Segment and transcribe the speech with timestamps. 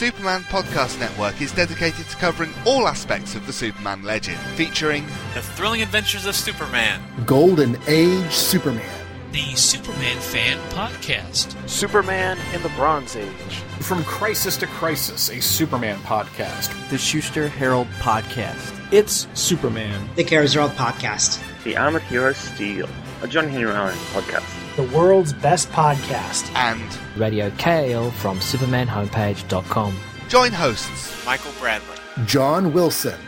[0.00, 5.42] Superman Podcast Network is dedicated to covering all aspects of the Superman legend, featuring The
[5.42, 13.14] Thrilling Adventures of Superman, Golden Age Superman, the Superman Fan Podcast, Superman in the Bronze
[13.14, 18.74] Age, From Crisis to Crisis, a Superman podcast, The Schuster Herald Podcast.
[18.94, 20.08] It's Superman.
[20.16, 21.42] The Carousel Podcast.
[21.62, 22.88] The Amateur Steel,
[23.20, 24.59] a John Henry Allen podcast.
[24.80, 26.50] The world's best podcast.
[26.56, 26.80] and
[27.14, 29.94] Radio KL from SupermanHomepage.com.
[30.26, 33.20] join hosts Michael Bradley, John Wilson,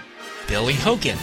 [0.49, 1.19] Billy Hogan,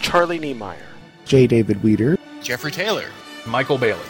[0.00, 0.86] Charlie Niemeyer,
[1.24, 1.48] J.
[1.48, 3.06] David Weeder, Jeffrey Taylor.
[3.44, 4.06] Michael Bailey,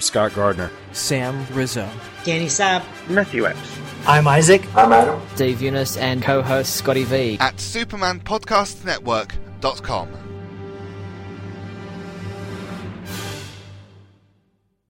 [0.00, 0.72] Scott Gardner.
[0.90, 1.88] Sam Rizzo.
[2.24, 2.82] Danny Sapp.
[3.08, 3.78] Matthew Epps.
[4.08, 4.66] I'm Isaac.
[4.74, 5.22] I'm Adam.
[5.36, 7.36] Dave Eunice and co-host Scotty V.
[7.38, 10.08] at supermanpodcastnetwork.com.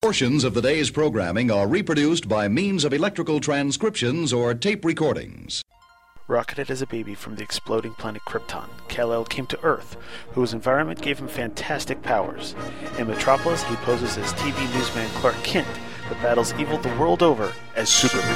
[0.02, 5.62] Portions of the day's programming are reproduced by means of electrical transcriptions or tape recordings.
[6.26, 9.96] Rocketed as a baby from the exploding planet Krypton, Kal-El came to Earth,
[10.32, 12.56] whose environment gave him fantastic powers.
[12.98, 15.68] In Metropolis, he poses as TV newsman Clark Kent,
[16.08, 18.32] but battles evil the world over as Superman.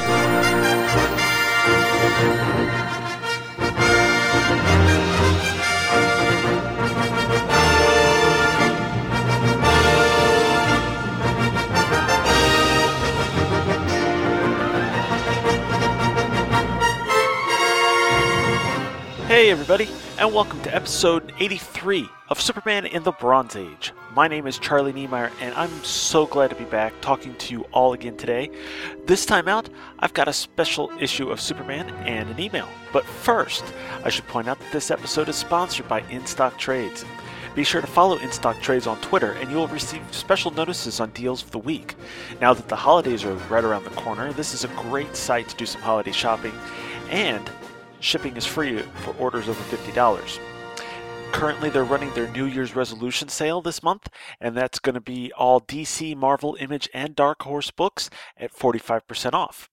[19.36, 19.86] Hey everybody,
[20.18, 23.92] and welcome to episode 83 of Superman in the Bronze Age.
[24.14, 27.64] My name is Charlie Niemeyer, and I'm so glad to be back talking to you
[27.64, 28.50] all again today.
[29.04, 32.66] This time out, I've got a special issue of Superman and an email.
[32.94, 33.62] But first,
[34.04, 37.04] I should point out that this episode is sponsored by InStock Trades.
[37.54, 41.10] Be sure to follow InStock Trades on Twitter, and you will receive special notices on
[41.10, 41.94] deals of the week.
[42.40, 45.56] Now that the holidays are right around the corner, this is a great site to
[45.56, 46.54] do some holiday shopping,
[47.10, 47.50] and
[48.00, 50.38] shipping is free for orders over $50.
[51.32, 54.08] Currently, they're running their New Year's resolution sale this month,
[54.40, 59.34] and that's going to be all DC, Marvel, Image, and Dark Horse books at 45%
[59.34, 59.68] off.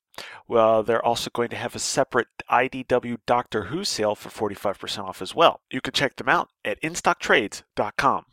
[0.48, 5.22] Well, they're also going to have a separate IDW Doctor Who sale for 45% off
[5.22, 5.62] as well.
[5.72, 8.26] You can check them out at instocktrades.com.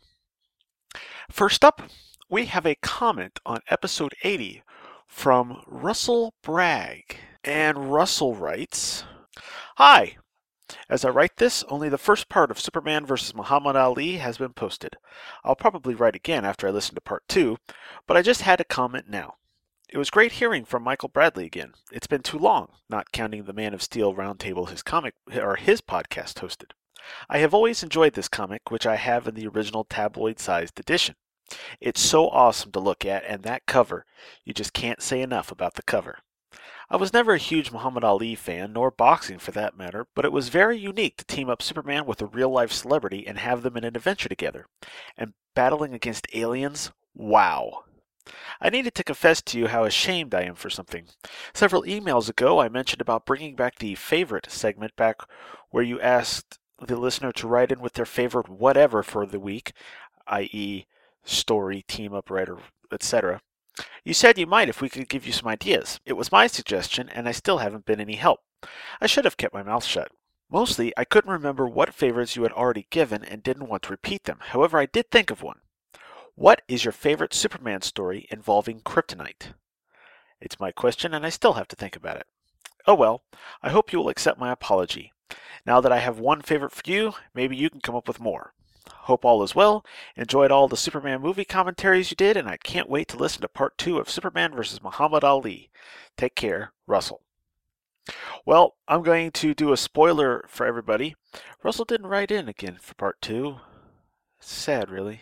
[1.29, 1.81] First up,
[2.29, 4.63] we have a comment on episode 80
[5.07, 7.17] from Russell Bragg.
[7.43, 9.03] And Russell writes,
[9.77, 10.17] Hi!
[10.89, 13.33] As I write this, only the first part of Superman vs.
[13.33, 14.97] Muhammad Ali has been posted.
[15.45, 17.57] I'll probably write again after I listen to part 2,
[18.05, 19.35] but I just had to comment now.
[19.89, 21.73] It was great hearing from Michael Bradley again.
[21.91, 25.81] It's been too long, not counting the Man of Steel roundtable his comic or his
[25.81, 26.71] podcast hosted.
[27.29, 31.15] I have always enjoyed this comic, which I have in the original tabloid-sized edition.
[31.79, 34.05] It's so awesome to look at, and that cover,
[34.43, 36.19] you just can't say enough about the cover.
[36.91, 40.33] I was never a huge Muhammad Ali fan, nor boxing for that matter, but it
[40.33, 43.77] was very unique to team up Superman with a real life celebrity and have them
[43.77, 44.65] in an adventure together.
[45.17, 46.91] And battling against aliens?
[47.15, 47.85] Wow.
[48.59, 51.05] I needed to confess to you how ashamed I am for something.
[51.53, 55.21] Several emails ago, I mentioned about bringing back the favorite segment back
[55.69, 59.71] where you asked the listener to write in with their favorite whatever for the week,
[60.27, 60.87] i.e.,
[61.23, 62.57] story, team up, writer,
[62.91, 63.39] etc.
[64.03, 65.99] You said you might if we could give you some ideas.
[66.05, 68.41] It was my suggestion, and I still haven't been any help.
[68.99, 70.11] I should have kept my mouth shut.
[70.49, 74.25] Mostly, I couldn't remember what favorites you had already given and didn't want to repeat
[74.25, 74.39] them.
[74.41, 75.61] However, I did think of one.
[76.35, 79.53] What is your favorite Superman story involving kryptonite?
[80.39, 82.27] It's my question, and I still have to think about it.
[82.87, 83.23] Oh well,
[83.61, 85.13] I hope you will accept my apology.
[85.65, 88.53] Now that I have one favorite for you, maybe you can come up with more.
[89.05, 89.83] Hope all is well.
[90.15, 93.47] Enjoyed all the Superman movie commentaries you did, and I can't wait to listen to
[93.47, 94.81] part two of Superman vs.
[94.83, 95.71] Muhammad Ali.
[96.17, 97.21] Take care, Russell.
[98.45, 101.15] Well, I'm going to do a spoiler for everybody.
[101.63, 103.57] Russell didn't write in again for part two.
[104.39, 105.21] Sad, really.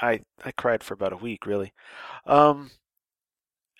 [0.00, 1.72] I I cried for about a week, really.
[2.26, 2.72] Um,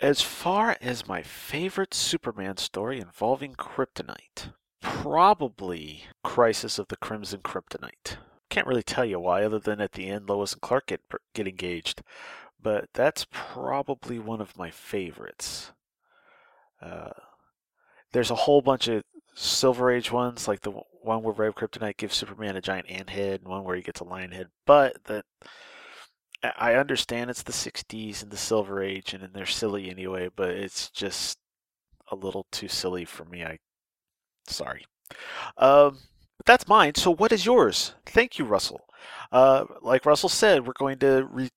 [0.00, 4.52] as far as my favorite Superman story involving kryptonite,
[4.86, 8.18] probably Crisis of the Crimson Kryptonite.
[8.48, 11.00] Can't really tell you why, other than at the end Lois and Clark get
[11.34, 12.02] get engaged,
[12.62, 15.72] but that's probably one of my favorites.
[16.80, 17.10] Uh,
[18.12, 19.02] there's a whole bunch of
[19.34, 20.70] Silver Age ones, like the
[21.02, 24.00] one where of Kryptonite gives Superman a giant ant head, and one where he gets
[24.00, 24.48] a lion head.
[24.66, 25.24] But that
[26.56, 30.28] I understand it's the '60s and the Silver Age, and they're silly anyway.
[30.34, 31.38] But it's just
[32.08, 33.44] a little too silly for me.
[33.44, 33.58] I
[34.48, 34.86] sorry.
[35.56, 35.98] Um,
[36.44, 36.94] that's mine.
[36.94, 37.94] So what is yours?
[38.04, 38.82] Thank you, Russell.
[39.32, 41.50] Uh, like Russell said, we're going to re-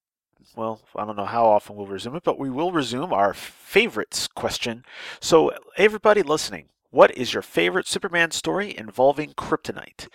[0.56, 4.26] well, I don't know how often we'll resume it, but we will resume our favorites
[4.26, 4.84] question.
[5.20, 10.08] So, everybody listening, what is your favorite Superman story involving kryptonite?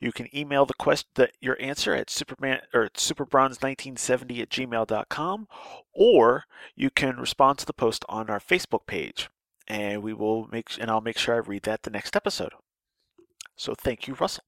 [0.00, 5.48] You can email the quest the, your answer at superman or superbronze1970 at gmail.com,
[5.92, 6.44] or
[6.74, 9.30] you can respond to the post on our Facebook page,
[9.68, 12.52] and we will make and I'll make sure I read that the next episode.
[13.56, 14.44] So thank you, Russell.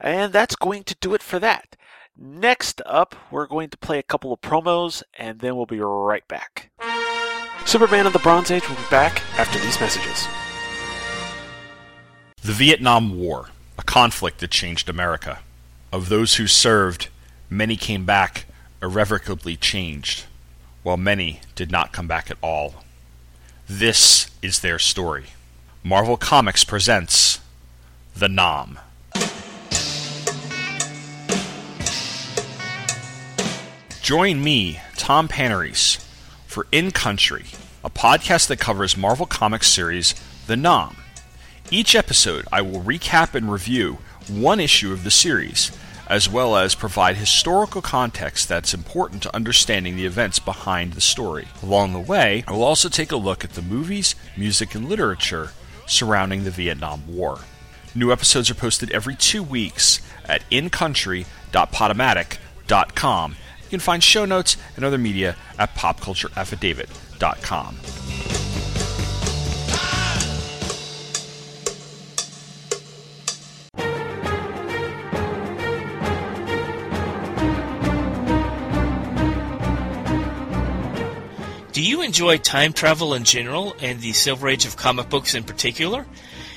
[0.00, 1.76] And that's going to do it for that.
[2.16, 6.26] Next up, we're going to play a couple of promos, and then we'll be right
[6.28, 6.70] back.
[7.64, 10.26] Superman of the Bronze Age will be back after these messages.
[12.42, 15.38] The Vietnam War, a conflict that changed America.
[15.90, 17.08] Of those who served,
[17.48, 18.46] many came back
[18.82, 20.24] irrevocably changed,
[20.82, 22.84] while many did not come back at all.
[23.74, 25.28] This is their story.
[25.82, 27.40] Marvel Comics presents
[28.14, 28.78] The 'Nam.
[34.02, 36.04] Join me, Tom Panarese,
[36.46, 37.46] for In Country,
[37.82, 40.14] a podcast that covers Marvel Comics series
[40.46, 40.98] The 'Nam.
[41.70, 45.72] Each episode, I will recap and review one issue of the series,
[46.12, 51.48] as well as provide historical context that's important to understanding the events behind the story.
[51.62, 55.52] Along the way, I will also take a look at the movies, music, and literature
[55.86, 57.38] surrounding the Vietnam War.
[57.94, 64.84] New episodes are posted every two weeks at incountry.podomatic.com you can find show notes and
[64.84, 68.41] other media at popcultureaffidavit.com.
[81.92, 86.06] you enjoy time travel in general and the Silver Age of comic books in particular?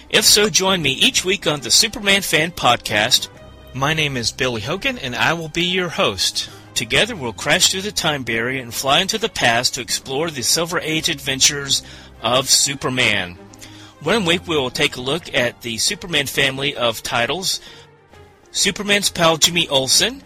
[0.09, 3.27] If so, join me each week on the Superman Fan Podcast.
[3.73, 6.49] My name is Billy Hogan, and I will be your host.
[6.73, 10.41] Together, we'll crash through the time barrier and fly into the past to explore the
[10.41, 11.83] Silver Age adventures
[12.21, 13.37] of Superman.
[13.99, 17.59] One week, we will take a look at the Superman family of titles
[18.51, 20.23] Superman's pal Jimmy Olsen,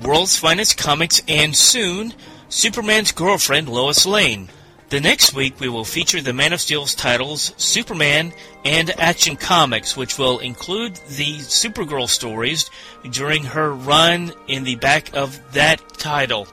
[0.00, 2.14] World's Finest Comics, and soon,
[2.54, 4.48] Superman's girlfriend Lois Lane.
[4.88, 8.32] The next week, we will feature the Man of Steel's titles Superman
[8.64, 12.70] and Action Comics, which will include the Supergirl stories
[13.10, 16.46] during her run in the back of that title.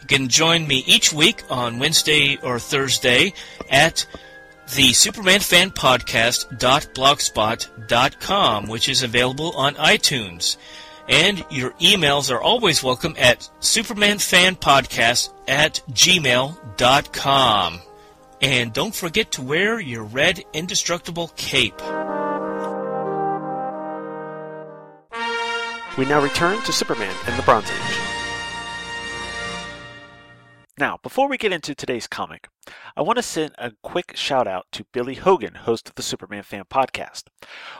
[0.00, 3.34] You can join me each week on Wednesday or Thursday
[3.68, 4.06] at
[4.76, 10.56] the Superman Fan Podcast.blogspot.com, which is available on iTunes.
[11.10, 17.80] And your emails are always welcome at supermanfanpodcast at gmail.com.
[18.40, 21.80] And don't forget to wear your red indestructible cape.
[25.98, 28.19] We now return to Superman and the Bronze Age.
[30.80, 32.48] Now, before we get into today's comic,
[32.96, 36.42] I want to send a quick shout out to Billy Hogan, host of the Superman
[36.42, 37.24] Fan Podcast.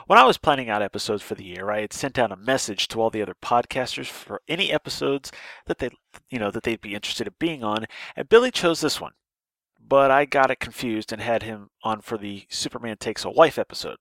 [0.05, 2.87] When I was planning out episodes for the year, I had sent out a message
[2.89, 5.31] to all the other podcasters for any episodes
[5.65, 5.89] that they,
[6.29, 9.13] you know, that they'd be interested in being on, and Billy chose this one.
[9.79, 13.57] But I got it confused and had him on for the Superman Takes a Wife
[13.57, 13.97] episode.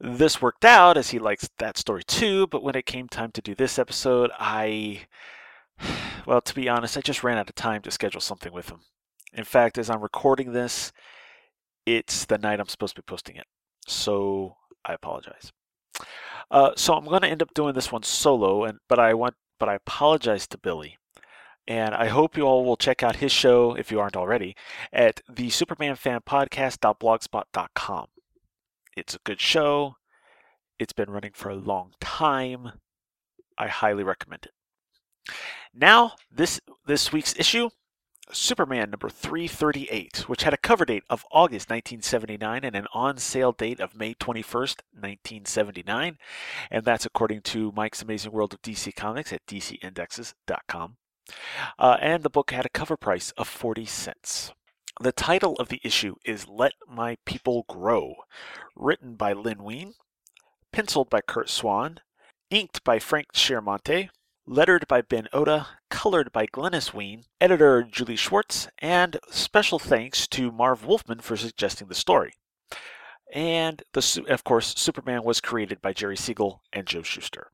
[0.00, 3.42] This worked out as he likes that story too, but when it came time to
[3.42, 5.02] do this episode, I
[6.26, 8.80] well, to be honest, I just ran out of time to schedule something with him.
[9.32, 10.92] In fact, as I'm recording this,
[11.86, 13.46] it's the night I'm supposed to be posting it.
[13.86, 15.52] So I apologize.
[16.50, 19.34] Uh, so I'm going to end up doing this one solo, and but I want,
[19.58, 20.98] but I apologize to Billy,
[21.66, 24.54] and I hope you all will check out his show if you aren't already
[24.92, 28.06] at the Superman Fan Podcast.blogspot.com.
[28.96, 29.96] It's a good show.
[30.78, 32.72] It's been running for a long time.
[33.56, 34.53] I highly recommend it.
[35.74, 37.70] Now, this this week's issue,
[38.32, 43.52] Superman number 338, which had a cover date of August 1979 and an on sale
[43.52, 46.18] date of May 21st, 1979,
[46.70, 50.96] and that's according to Mike's Amazing World of DC Comics at DCIndexes.com.
[51.78, 54.52] Uh, and the book had a cover price of 40 cents.
[55.00, 58.14] The title of the issue is Let My People Grow,
[58.76, 59.94] written by Len Wein,
[60.72, 62.00] penciled by Curt Swan,
[62.50, 64.10] inked by Frank Chiaramonte,
[64.46, 70.52] lettered by Ben Oda, colored by Glynis Wein, editor Julie Schwartz, and special thanks to
[70.52, 72.32] Marv Wolfman for suggesting the story.
[73.32, 77.48] And the, of course, Superman was created by Jerry Siegel and Joe Shuster.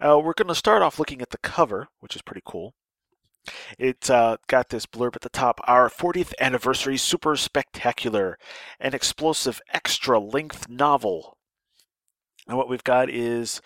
[0.00, 2.74] Uh, we're going to start off looking at the cover, which is pretty cool.
[3.78, 8.38] It's uh, got this blurb at the top Our 40th anniversary super spectacular,
[8.78, 11.36] an explosive extra length novel.
[12.46, 13.60] And what we've got is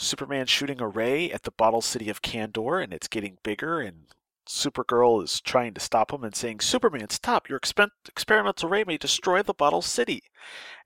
[0.00, 4.06] Superman shooting a ray at the bottle city of Kandor, and it's getting bigger, and
[4.48, 7.50] Supergirl is trying to stop him and saying, Superman, stop!
[7.50, 10.22] Your expen- experimental ray may destroy the bottle city.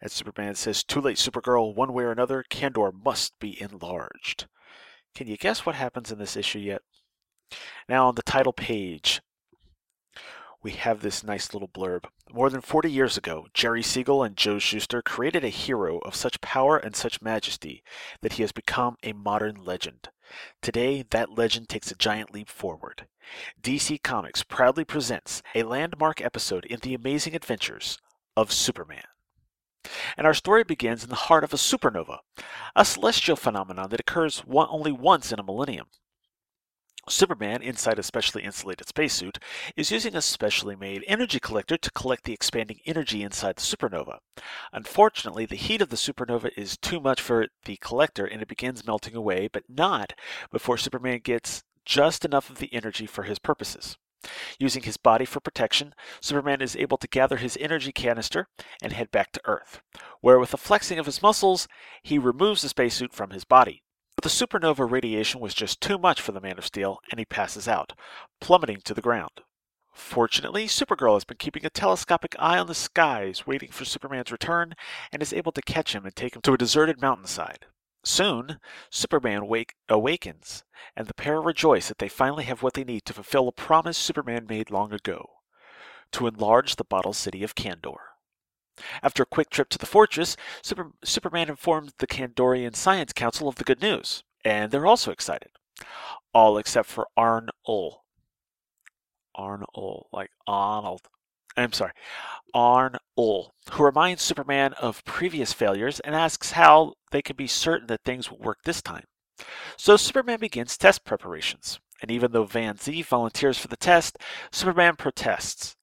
[0.01, 1.77] And Superman says, Too late, Supergirl.
[1.77, 4.49] One way or another, Kandor must be enlarged.
[5.15, 6.83] Can you guess what happens in this issue yet?
[7.89, 9.23] Now, on the title page,
[10.65, 12.07] we have this nice little blurb.
[12.33, 16.41] More than 40 years ago, Jerry Siegel and Joe Shuster created a hero of such
[16.41, 17.85] power and such majesty
[18.23, 20.09] that he has become a modern legend.
[20.63, 23.07] Today, that legend takes a giant leap forward.
[23.63, 27.99] DC Comics proudly presents a landmark episode in the amazing adventures
[28.35, 29.05] of Superman.
[30.17, 32.21] And our story begins in the heart of a supernova,
[32.75, 35.89] a celestial phenomenon that occurs one, only once in a millennium.
[37.09, 39.39] Superman, inside a specially insulated spacesuit,
[39.77, 44.19] is using a specially made energy collector to collect the expanding energy inside the supernova.
[44.73, 48.87] Unfortunately, the heat of the supernova is too much for the collector and it begins
[48.87, 50.15] melting away, but not
[50.51, 53.97] before Superman gets just enough of the energy for his purposes.
[54.59, 58.49] Using his body for protection, Superman is able to gather his energy canister
[58.83, 59.83] and head back to Earth,
[60.23, 61.69] where with a flexing of his muscles,
[62.03, 63.83] he removes the spacesuit from his body.
[64.17, 67.25] But the supernova radiation was just too much for the Man of Steel, and he
[67.25, 67.93] passes out,
[68.41, 69.43] plummeting to the ground.
[69.93, 74.75] Fortunately, Supergirl has been keeping a telescopic eye on the skies, waiting for Superman's return,
[75.13, 77.67] and is able to catch him and take him to a deserted mountainside.
[78.05, 78.59] Soon,
[78.91, 80.65] Superman wake, awakens,
[80.97, 83.97] and the pair rejoice that they finally have what they need to fulfill a promise
[83.97, 85.31] Superman made long ago
[86.13, 88.14] to enlarge the bottle city of Kandor.
[89.03, 93.57] After a quick trip to the fortress, Super- Superman informs the Kandorian Science Council of
[93.57, 95.51] the good news, and they're also excited.
[96.33, 98.05] All except for Arn Ull.
[99.35, 101.03] Arn Ull, like Arnold.
[101.57, 101.93] I'm sorry,
[102.53, 107.87] Arn Ull, who reminds Superman of previous failures and asks how they can be certain
[107.89, 109.05] that things will work this time.
[109.77, 114.19] So Superman begins test preparations, and even though Van Zee volunteers for the test,
[114.51, 115.77] Superman protests,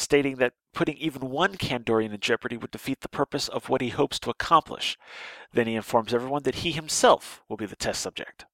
[0.00, 3.90] stating that putting even one Kandorian in jeopardy would defeat the purpose of what he
[3.90, 4.96] hopes to accomplish.
[5.52, 8.46] Then he informs everyone that he himself will be the test subject.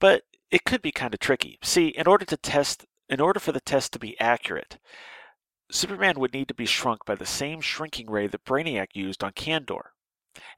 [0.00, 1.58] But it could be kind of tricky.
[1.62, 4.78] See, in order to test in order for the test to be accurate,
[5.70, 9.32] Superman would need to be shrunk by the same shrinking ray that Brainiac used on
[9.32, 9.90] Kandor.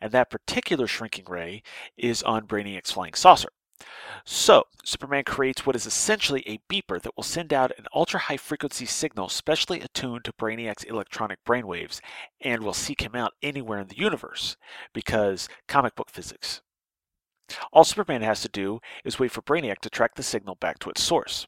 [0.00, 1.62] And that particular shrinking ray
[1.96, 3.50] is on Brainiac's flying saucer.
[4.24, 8.36] So, Superman creates what is essentially a beeper that will send out an ultra high
[8.36, 12.00] frequency signal specially attuned to Brainiac's electronic brainwaves
[12.40, 14.56] and will seek him out anywhere in the universe
[14.92, 16.60] because comic book physics.
[17.72, 20.90] All Superman has to do is wait for Brainiac to track the signal back to
[20.90, 21.46] its source.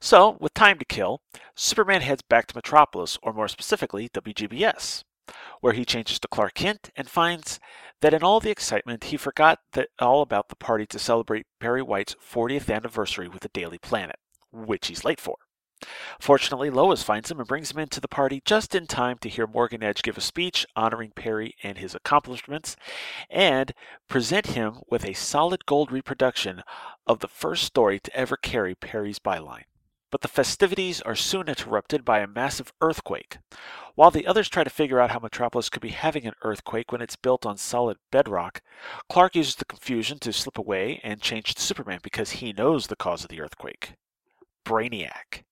[0.00, 1.22] So, with time to kill,
[1.56, 5.04] Superman heads back to Metropolis, or more specifically, WGBS,
[5.60, 7.58] where he changes to Clark Kent and finds
[8.00, 11.82] that in all the excitement, he forgot that all about the party to celebrate Perry
[11.82, 14.16] White's 40th anniversary with the Daily Planet,
[14.52, 15.36] which he's late for.
[16.20, 19.46] Fortunately, Lois finds him and brings him into the party just in time to hear
[19.46, 22.76] Morgan Edge give a speech honoring Perry and his accomplishments
[23.28, 23.72] and
[24.08, 26.62] present him with a solid gold reproduction
[27.06, 29.64] of the first story to ever carry Perry's byline.
[30.14, 33.38] But the festivities are soon interrupted by a massive earthquake.
[33.96, 37.02] While the others try to figure out how Metropolis could be having an earthquake when
[37.02, 38.62] it's built on solid bedrock,
[39.08, 42.94] Clark uses the confusion to slip away and change to Superman because he knows the
[42.94, 43.94] cause of the earthquake
[44.64, 45.42] Brainiac.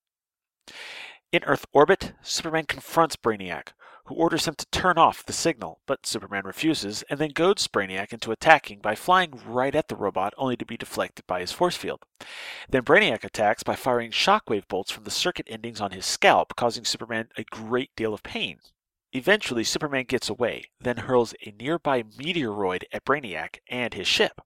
[1.32, 3.72] In Earth orbit, Superman confronts Brainiac,
[4.04, 8.12] who orders him to turn off the signal, but Superman refuses and then goads Brainiac
[8.12, 11.76] into attacking by flying right at the robot only to be deflected by his force
[11.76, 12.02] field.
[12.68, 16.84] Then Brainiac attacks by firing shockwave bolts from the circuit endings on his scalp, causing
[16.84, 18.58] Superman a great deal of pain.
[19.14, 24.40] Eventually, Superman gets away, then hurls a nearby meteoroid at Brainiac and his ship.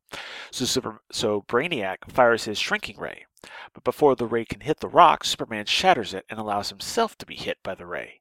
[0.50, 3.26] So, Super, so Brainiac fires his shrinking ray.
[3.72, 7.26] But before the ray can hit the rock, Superman shatters it and allows himself to
[7.26, 8.20] be hit by the ray.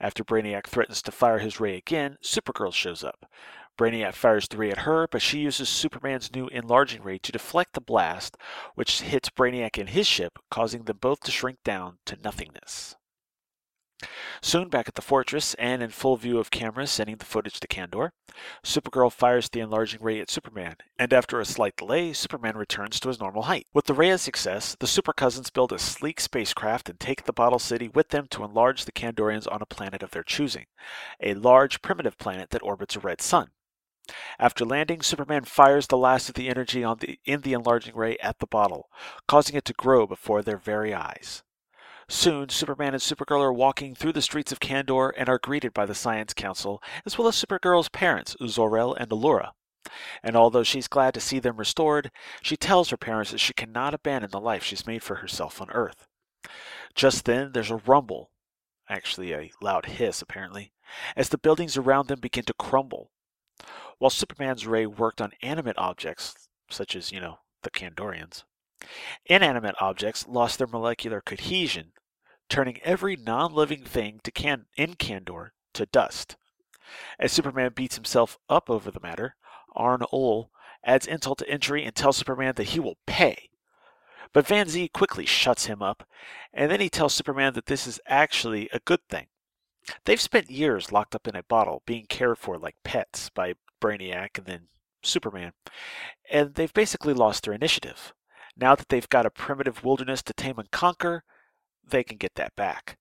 [0.00, 3.30] After Brainiac threatens to fire his ray again, Supergirl shows up.
[3.78, 7.74] Brainiac fires the ray at her, but she uses Superman's new enlarging ray to deflect
[7.74, 8.36] the blast,
[8.74, 12.96] which hits Brainiac and his ship, causing them both to shrink down to nothingness.
[14.42, 17.66] Soon back at the fortress and in full view of cameras sending the footage to
[17.66, 18.10] Kandor,
[18.62, 23.08] Supergirl fires the enlarging ray at Superman, and after a slight delay, Superman returns to
[23.08, 23.66] his normal height.
[23.72, 27.32] With the ray a success, the Super Cousins build a sleek spacecraft and take the
[27.32, 30.66] Bottle City with them to enlarge the Kandorians on a planet of their choosing,
[31.20, 33.48] a large primitive planet that orbits a red sun.
[34.38, 38.38] After landing, Superman fires the last of the energy the, in the enlarging ray at
[38.38, 38.90] the bottle,
[39.26, 41.42] causing it to grow before their very eyes.
[42.08, 45.86] Soon, Superman and Supergirl are walking through the streets of Kandor and are greeted by
[45.86, 49.50] the Science Council, as well as Supergirl's parents, Zor-El and Allura.
[50.22, 52.10] And although she's glad to see them restored,
[52.42, 55.70] she tells her parents that she cannot abandon the life she's made for herself on
[55.70, 56.06] Earth.
[56.94, 58.30] Just then, there's a rumble,
[58.88, 60.72] actually a loud hiss apparently,
[61.16, 63.10] as the buildings around them begin to crumble.
[63.98, 68.44] While Superman's ray worked on animate objects, such as, you know, the Kandorians,
[69.24, 71.92] Inanimate objects lost their molecular cohesion,
[72.48, 76.36] turning every non-living thing to can- in Kandor to dust.
[77.18, 79.36] As Superman beats himself up over the matter,
[79.74, 80.50] Arn Ohl
[80.84, 83.50] adds insult to injury and tells Superman that he will pay.
[84.32, 86.06] But Van Zee quickly shuts him up,
[86.52, 89.28] and then he tells Superman that this is actually a good thing.
[90.04, 94.38] They've spent years locked up in a bottle, being cared for like pets by Brainiac
[94.38, 94.68] and then
[95.02, 95.52] Superman,
[96.30, 98.12] and they've basically lost their initiative.
[98.56, 101.24] Now that they've got a primitive wilderness to tame and conquer,
[101.86, 102.96] they can get that back.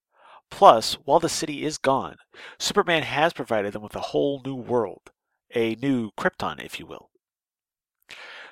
[0.51, 2.17] Plus, while the city is gone,
[2.59, 5.11] Superman has provided them with a whole new world,
[5.53, 7.09] a new Krypton, if you will.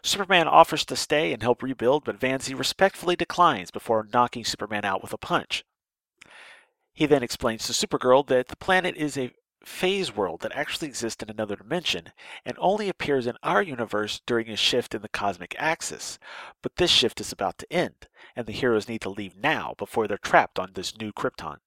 [0.01, 4.83] Superman offers to stay and help rebuild, but Van Zee respectfully declines before knocking Superman
[4.83, 5.63] out with a punch.
[6.93, 9.31] He then explains to Supergirl that the planet is a
[9.65, 12.11] phase world that actually exists in another dimension
[12.45, 16.19] and only appears in our universe during a shift in the cosmic axis.
[16.61, 20.07] But this shift is about to end, and the heroes need to leave now before
[20.07, 21.57] they're trapped on this new Krypton.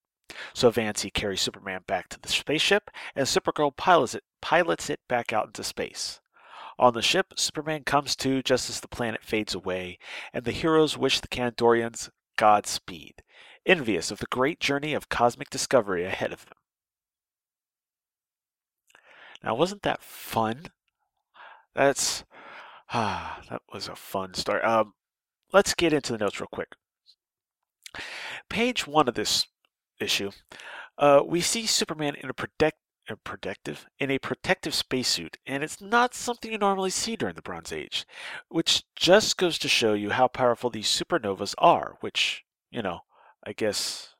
[0.54, 5.00] So Van Zee carries Superman back to the spaceship, and Supergirl pilots it, pilots it
[5.08, 6.20] back out into space.
[6.78, 9.98] On the ship, Superman comes to just as the planet fades away,
[10.34, 13.22] and the heroes wish the Kandorians Godspeed,
[13.64, 16.55] envious of the great journey of cosmic discovery ahead of them.
[19.46, 20.66] Now, wasn't that fun?
[21.72, 22.24] That's
[22.90, 24.64] ah, that was a fun start.
[24.64, 24.94] Um,
[25.52, 26.70] let's get into the notes real quick.
[28.48, 29.46] Page one of this
[30.00, 30.32] issue,
[30.98, 32.78] uh, we see Superman in a protect,
[33.08, 37.42] a protective in a protective spacesuit, and it's not something you normally see during the
[37.42, 38.04] Bronze Age,
[38.48, 41.98] which just goes to show you how powerful these supernovas are.
[42.00, 43.02] Which you know,
[43.46, 44.16] I guess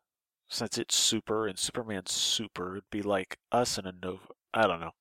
[0.49, 4.36] since it's super and Superman's super, it'd be like us in a nova.
[4.57, 4.93] I don't know.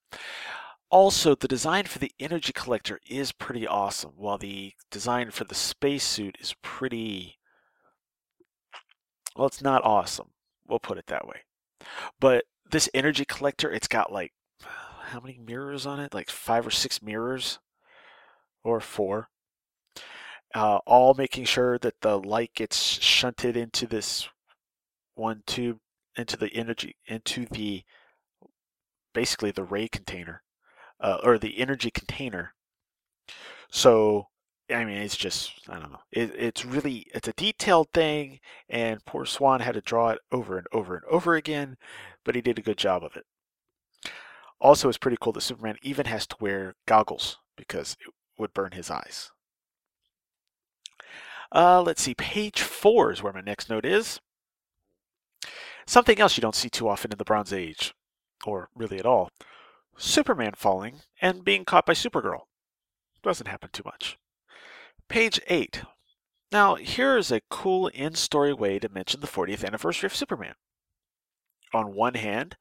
[0.91, 5.55] Also, the design for the energy collector is pretty awesome, while the design for the
[5.55, 7.37] spacesuit is pretty.
[9.35, 10.31] Well, it's not awesome.
[10.67, 11.41] We'll put it that way.
[12.19, 16.13] But this energy collector, it's got like how many mirrors on it?
[16.13, 17.59] Like five or six mirrors,
[18.63, 19.29] or four.
[20.53, 24.27] Uh, all making sure that the light gets shunted into this
[25.15, 25.79] one tube,
[26.17, 27.83] into the energy, into the
[29.15, 30.43] basically the ray container
[30.99, 32.53] uh, or the energy container.
[33.71, 34.27] So
[34.69, 35.99] I mean, it's just I don't know.
[36.11, 40.57] It, it's really it's a detailed thing, and poor Swan had to draw it over
[40.57, 41.77] and over and over again,
[42.23, 43.25] but he did a good job of it.
[44.59, 48.71] Also, it's pretty cool that Superman even has to wear goggles because it would burn
[48.71, 49.31] his eyes.
[51.51, 54.19] Uh, let's see, page four is where my next note is.
[55.85, 57.93] Something else you don't see too often in the Bronze Age
[58.45, 59.29] or really at all,
[59.97, 62.43] Superman falling and being caught by Supergirl.
[63.23, 64.17] Doesn't happen too much.
[65.07, 65.83] Page 8.
[66.51, 70.55] Now, here is a cool in story way to mention the 40th anniversary of Superman.
[71.73, 72.55] On one hand,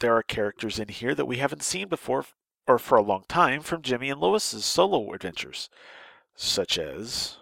[0.00, 2.24] there are characters in here that we haven't seen before
[2.66, 5.68] or for a long time from Jimmy and Lois's solo adventures,
[6.34, 7.38] such as,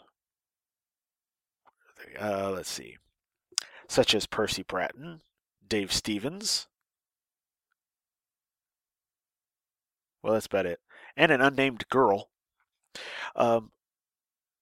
[2.21, 2.97] uh, let's see,
[3.89, 5.23] such as Percy Bratton,
[5.67, 6.69] Dave Stevens,
[10.23, 10.81] Well, that's about it.
[11.17, 12.31] And an unnamed girl.
[13.37, 13.71] Um,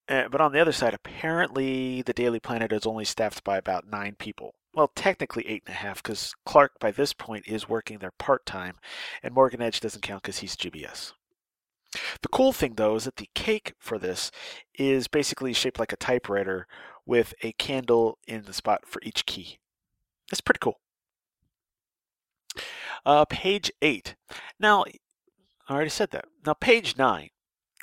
[0.09, 3.89] eh, but on the other side, apparently the Daily Planet is only staffed by about
[3.89, 4.55] nine people.
[4.75, 8.45] Well, technically eight and a half, because Clark by this point is working there part
[8.45, 8.77] time,
[9.23, 11.13] and Morgan Edge doesn't count because he's GBS.
[12.21, 14.31] The cool thing, though, is that the cake for this
[14.75, 16.67] is basically shaped like a typewriter
[17.07, 19.59] with a candle in the spot for each key.
[20.31, 20.81] That's pretty cool.
[23.05, 24.17] Uh, page 8.
[24.59, 24.85] Now,
[25.69, 26.27] I already said that.
[26.45, 27.31] Now, page 9.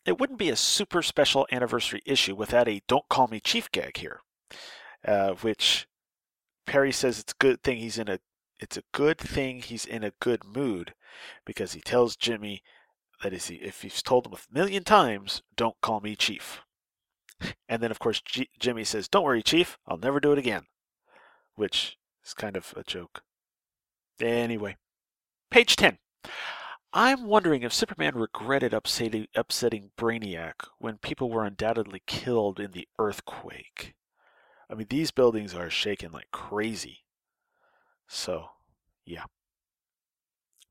[0.06, 3.98] It wouldn't be a super special anniversary issue without a Don't Call Me Chief gag
[3.98, 4.22] here,
[5.06, 5.88] uh, which
[6.66, 8.20] Perry says it's a good thing he's in a
[8.60, 10.94] it's a good thing he's in a good mood
[11.46, 12.64] because he tells Jimmy
[13.22, 16.62] that is if he's told him a million times, don't call me chief.
[17.68, 20.68] And then of course G- Jimmy says, "Don't worry, chief, I'll never do it again,"
[21.56, 23.24] which is kind of a joke.
[24.20, 24.78] Anyway,
[25.50, 25.98] page 10.
[26.96, 32.88] I'm wondering if Superman regretted upsetting, upsetting Brainiac when people were undoubtedly killed in the
[33.00, 33.96] earthquake.
[34.70, 37.00] I mean, these buildings are shaking like crazy.
[38.08, 38.50] So,
[39.06, 39.24] yeah.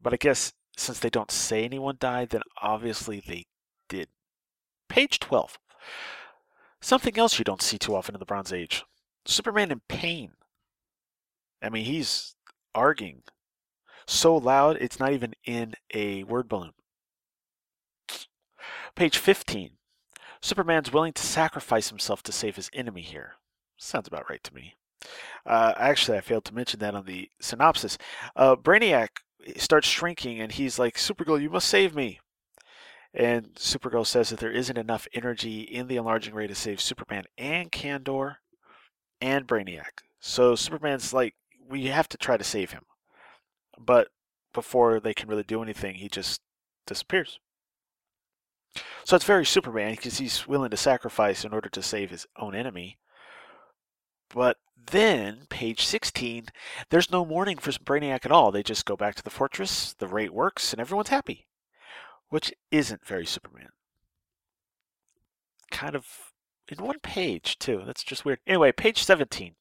[0.00, 3.46] But I guess since they don't say anyone died, then obviously they
[3.88, 4.08] did.
[4.88, 5.58] Page 12.
[6.80, 8.84] Something else you don't see too often in the Bronze Age
[9.24, 10.32] Superman in pain.
[11.60, 12.34] I mean, he's
[12.74, 13.22] arguing
[14.06, 16.72] so loud it's not even in a word balloon.
[18.94, 19.70] Page 15.
[20.40, 23.34] Superman's willing to sacrifice himself to save his enemy here.
[23.76, 24.74] Sounds about right to me.
[25.46, 27.98] Uh, actually, I failed to mention that on the synopsis.
[28.36, 29.08] Uh, Brainiac
[29.56, 32.20] starts shrinking and he's like, Supergirl, you must save me.
[33.14, 37.24] And Supergirl says that there isn't enough energy in the enlarging ray to save Superman
[37.36, 38.36] and Kandor
[39.20, 40.00] and Brainiac.
[40.20, 41.34] So Superman's like,
[41.68, 42.84] we have to try to save him.
[43.78, 44.08] But
[44.52, 46.40] before they can really do anything, he just
[46.86, 47.40] disappears.
[49.04, 52.54] So it's very Superman because he's willing to sacrifice in order to save his own
[52.54, 52.98] enemy.
[54.34, 54.56] But
[54.90, 56.46] then, page 16,
[56.90, 58.50] there's no mourning for Brainiac at all.
[58.50, 61.46] They just go back to the fortress, the rate works, and everyone's happy.
[62.28, 63.68] Which isn't very Superman.
[65.70, 66.06] Kind of
[66.68, 67.82] in one page, too.
[67.84, 68.40] That's just weird.
[68.46, 69.54] Anyway, page 17.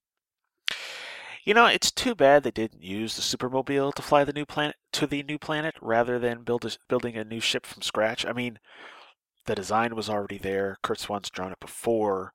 [1.43, 4.75] You know, it's too bad they didn't use the supermobile to fly the new planet
[4.93, 8.25] to the new planet rather than build a, building a new ship from scratch.
[8.25, 8.59] I mean,
[9.45, 10.77] the design was already there.
[10.83, 12.33] Curt Swan's drawn it before.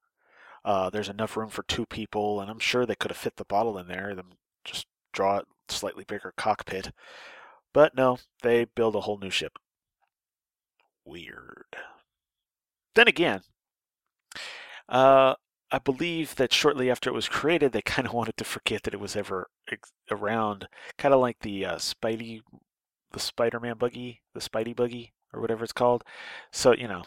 [0.64, 3.44] Uh, there's enough room for two people, and I'm sure they could have fit the
[3.44, 4.14] bottle in there.
[4.14, 4.32] Then
[4.64, 6.90] just draw a slightly bigger cockpit.
[7.72, 9.58] But no, they build a whole new ship.
[11.04, 11.76] Weird.
[12.96, 13.42] Then again,
[14.88, 15.34] uh,
[15.70, 18.94] I believe that shortly after it was created, they kind of wanted to forget that
[18.94, 19.48] it was ever
[20.10, 22.40] around, kind of like the uh, Spidey,
[23.12, 26.04] the Spider-Man buggy, the Spidey buggy, or whatever it's called.
[26.52, 27.02] So you know,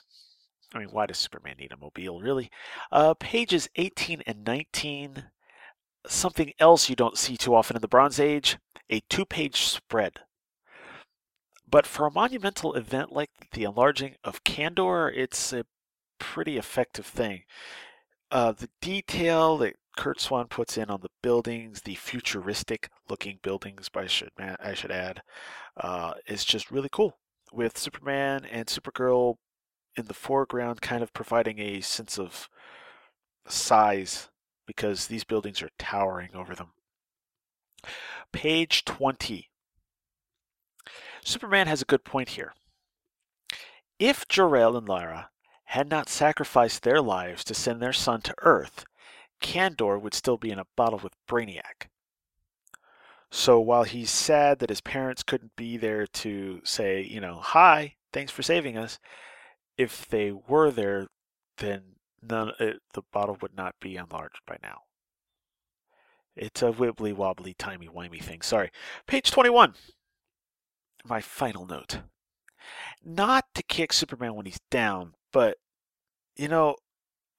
[0.74, 2.52] I mean, why does Superman need a mobile, really?
[2.92, 5.26] Uh, pages 18 and 19.
[6.08, 8.58] Something else you don't see too often in the Bronze Age:
[8.90, 10.20] a two-page spread.
[11.70, 15.66] But for a monumental event like the enlarging of Kandor, it's a
[16.18, 17.44] pretty effective thing.
[18.32, 23.90] Uh, the detail that Curt Swan puts in on the buildings, the futuristic looking buildings,
[23.96, 25.22] I should I should add,
[25.78, 27.18] uh, is just really cool.
[27.52, 29.36] With Superman and Supergirl
[29.98, 32.48] in the foreground, kind of providing a sense of
[33.48, 34.30] size
[34.68, 36.74] because these buildings are towering over them.
[38.32, 39.50] Page 20.
[41.24, 42.54] Superman has a good point here.
[43.98, 45.30] If Jor-El and Lara
[45.70, 48.86] had not sacrificed their lives to send their son to Earth,
[49.40, 51.90] Kandor would still be in a bottle with Brainiac.
[53.30, 57.94] So while he's sad that his parents couldn't be there to say, you know, hi,
[58.12, 58.98] thanks for saving us,
[59.78, 61.06] if they were there,
[61.58, 61.84] then
[62.20, 64.82] none, uh, the bottle would not be enlarged by now.
[66.36, 68.42] It's a wibbly wobbly, timey wimey thing.
[68.42, 68.72] Sorry.
[69.06, 69.76] Page 21.
[71.06, 72.00] My final note.
[73.06, 75.58] Not to kick Superman when he's down, but
[76.36, 76.76] you know,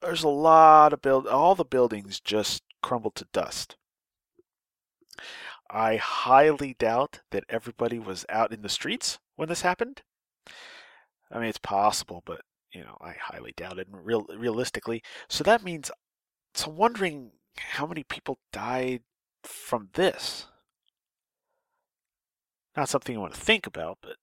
[0.02, 3.76] there's a lot of build all the buildings just crumbled to dust.
[5.70, 10.02] I highly doubt that everybody was out in the streets when this happened.
[11.30, 12.40] I mean, it's possible, but
[12.72, 13.88] you know, I highly doubt it.
[13.90, 15.90] Real, realistically, so that means,
[16.54, 19.02] so I'm wondering how many people died
[19.44, 20.46] from this.
[22.76, 24.16] Not something you want to think about, but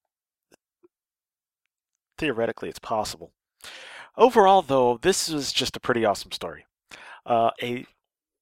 [2.18, 3.34] theoretically, it's possible.
[4.18, 6.66] Overall, though, this is just a pretty awesome story.
[7.26, 7.86] Uh, a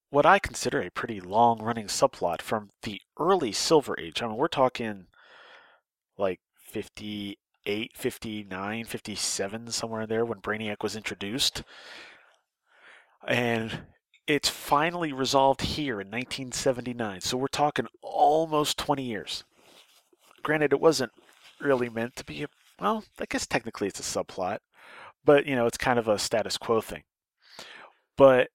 [0.09, 4.21] what I consider a pretty long-running subplot from the early Silver Age.
[4.21, 5.07] I mean, we're talking
[6.17, 11.63] like 58, 59, 57, somewhere in there when Brainiac was introduced.
[13.27, 13.79] And
[14.27, 17.21] it's finally resolved here in 1979.
[17.21, 19.43] So we're talking almost 20 years.
[20.43, 21.11] Granted, it wasn't
[21.59, 22.47] really meant to be a,
[22.79, 24.59] well, I guess technically it's a subplot
[25.25, 27.03] but you know it's kind of a status quo thing.
[28.17, 28.49] But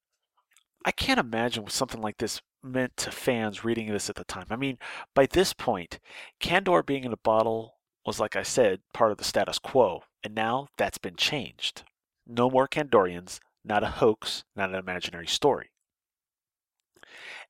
[0.85, 4.47] I can't imagine what something like this meant to fans reading this at the time.
[4.51, 4.79] I mean,
[5.15, 5.99] by this point,
[6.41, 10.35] Kandor being in a bottle was, like I said, part of the status quo, and
[10.35, 11.85] now that's been changed.
[12.27, 15.71] No more Kandorians, not a hoax, not an imaginary story.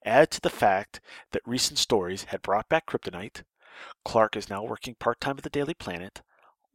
[0.04, 1.00] Add to the fact
[1.32, 3.42] that recent stories had brought back Kryptonite,
[4.04, 6.22] Clark is now working part time at the Daily Planet,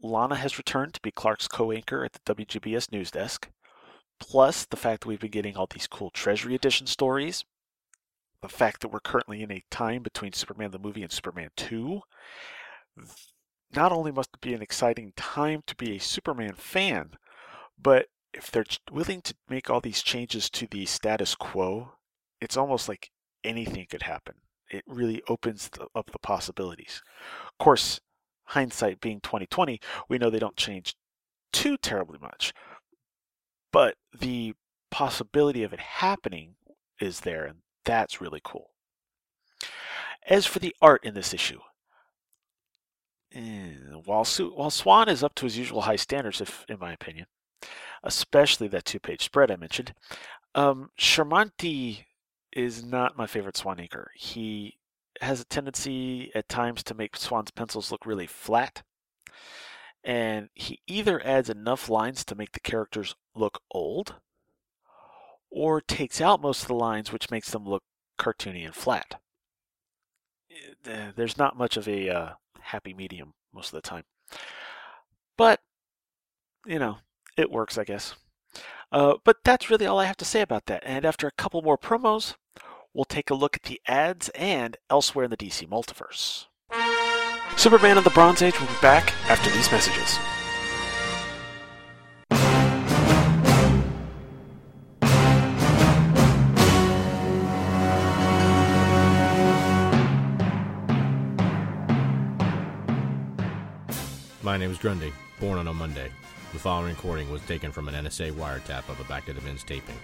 [0.02, 3.50] Lana has returned to be Clark's co anchor at the WGBS news desk,
[4.20, 7.46] plus the fact that we've been getting all these cool Treasury Edition stories,
[8.42, 12.02] the fact that we're currently in a time between Superman the movie and Superman 2.
[13.76, 17.12] Not only must it be an exciting time to be a Superman fan,
[17.82, 21.94] but if they're willing to make all these changes to the status quo,
[22.40, 23.12] it's almost like
[23.44, 24.36] anything could happen.
[24.70, 27.02] It really opens up the possibilities.
[27.48, 28.00] Of course,
[28.46, 29.80] hindsight being 2020,
[30.10, 30.96] we know they don't change
[31.52, 32.54] too terribly much.
[33.72, 34.54] But the
[34.92, 36.56] possibility of it happening
[37.00, 38.72] is there, and that's really cool.
[40.28, 41.60] As for the art in this issue,
[43.34, 43.74] eh,
[44.06, 47.28] while, while Swan is up to his usual high standards, if in my opinion,
[48.04, 49.94] especially that two-page spread I mentioned,
[50.56, 52.06] um, Chiaramonte
[52.54, 53.86] is not my favorite Swan.
[54.16, 54.78] He
[55.22, 58.84] has a tendency at times to make Swan's pencils look really flat.
[60.04, 64.16] And he either adds enough lines to make the characters look old,
[65.50, 67.84] or takes out most of the lines, which makes them look
[68.20, 69.20] cartoony and flat.
[70.86, 74.04] Eh, there's not much of a uh, happy medium most of the time.
[75.38, 75.62] But,
[76.66, 76.98] you know,
[77.38, 78.16] it works, I guess.
[78.92, 80.84] Uh, but that's really all I have to say about that.
[80.86, 82.36] And after a couple more promos,
[82.96, 86.46] we'll take a look at the ads and elsewhere in the DC multiverse.
[87.58, 90.18] Superman of the Bronze Age will be back after these messages.
[104.42, 106.10] My name is Grundy, born on a Monday.
[106.54, 109.64] The following recording was taken from an NSA wiretap of a Back to the Bins
[109.64, 109.98] taping.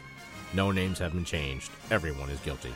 [0.54, 1.72] No names have been changed.
[1.90, 2.74] Everyone is guilty.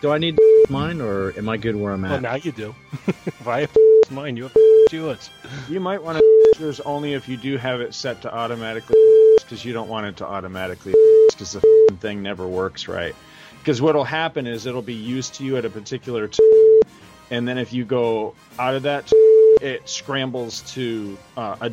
[0.00, 2.10] Do I need mine, or am I good where I'm at?
[2.10, 2.74] Well, now you do.
[3.06, 3.70] if I have
[4.10, 4.56] mine, you have
[4.90, 5.30] yours.
[5.68, 6.24] You might want to
[6.58, 8.96] yours only if you do have it set to automatically
[9.40, 10.94] because you don't want it to automatically
[11.30, 13.14] because the thing never works right.
[13.58, 16.82] Because what'll happen is it'll be used to you at a particular t-
[17.30, 19.16] and then if you go out of that, t-
[19.62, 21.72] it scrambles to uh, a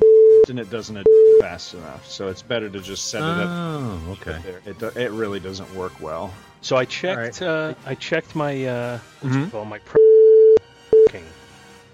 [0.50, 1.04] and it doesn't a
[1.42, 2.06] fast enough.
[2.08, 3.50] So it's better to just set it up.
[3.50, 4.40] Oh, okay.
[4.66, 6.34] It do- it really doesn't work well.
[6.62, 7.42] So I checked.
[7.42, 9.48] Uh, I checked my uh, what's Mhm.
[9.48, 9.68] it called?
[9.68, 10.00] my pre-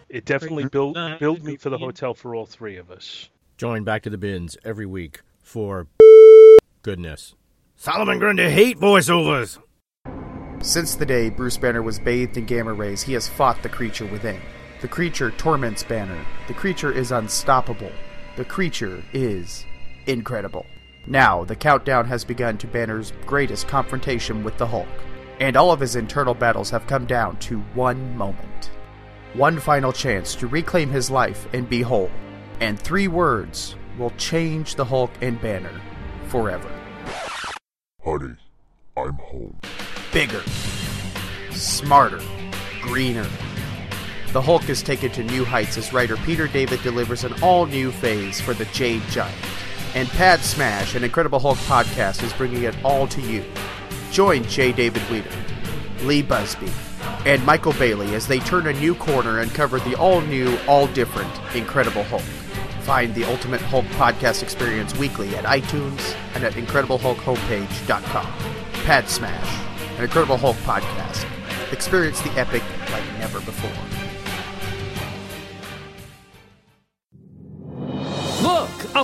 [0.09, 3.29] It definitely billed billed me for the hotel for all three of us.
[3.57, 5.87] Join Back to the Bins every week for
[6.81, 7.35] goodness.
[7.75, 9.59] Solomon Grundy hate voiceovers.
[10.61, 14.05] Since the day Bruce Banner was bathed in gamma rays, he has fought the creature
[14.05, 14.39] within.
[14.81, 16.23] The creature torments Banner.
[16.47, 17.91] The creature is unstoppable.
[18.37, 19.65] The creature is
[20.05, 20.67] incredible.
[21.07, 24.87] Now, the countdown has begun to Banner's greatest confrontation with the Hulk,
[25.39, 28.69] and all of his internal battles have come down to one moment.
[29.33, 32.11] One final chance to reclaim his life and be whole,
[32.59, 35.81] and three words will change the Hulk and Banner
[36.27, 36.69] forever.
[38.05, 38.35] Honey,
[38.95, 39.57] I'm home.
[40.13, 40.43] Bigger,
[41.49, 42.21] smarter,
[42.83, 43.27] greener.
[44.33, 47.91] The Hulk is taken to new heights as writer Peter David delivers an all new
[47.91, 49.35] phase for the Jade Giant.
[49.95, 53.43] And Pod Smash, an Incredible Hulk podcast, is bringing it all to you.
[54.11, 54.73] Join J.
[54.73, 55.31] David Weeder,
[56.01, 56.71] Lee Busby,
[57.25, 60.87] and Michael Bailey as they turn a new corner and cover the all new, all
[60.87, 62.21] different Incredible Hulk.
[62.81, 68.33] Find the Ultimate Hulk podcast experience weekly at iTunes and at IncredibleHulkHomepage.com.
[68.85, 71.25] Pod Smash, an Incredible Hulk podcast.
[71.73, 74.06] Experience the epic like never before.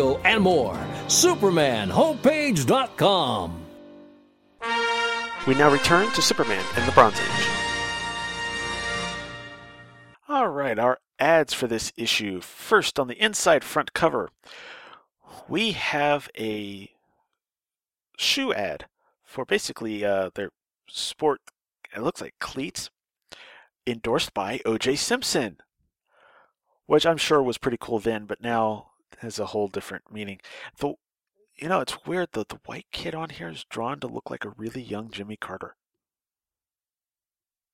[0.00, 0.74] and more.
[1.06, 3.60] SupermanHomepage.com.
[5.46, 7.48] We now return to Superman in the Bronze Age.
[10.28, 12.40] All right, our ads for this issue.
[12.40, 14.30] First, on the inside front cover,
[15.48, 16.90] we have a
[18.16, 18.86] shoe ad
[19.22, 20.50] for basically uh, their
[20.88, 21.40] sport,
[21.94, 22.90] it looks like cleats,
[23.86, 24.96] endorsed by O.J.
[24.96, 25.58] Simpson,
[26.86, 30.40] which I'm sure was pretty cool then, but now has a whole different meaning.
[30.78, 30.94] The
[31.56, 34.44] you know, it's weird that the white kid on here is drawn to look like
[34.44, 35.76] a really young Jimmy Carter.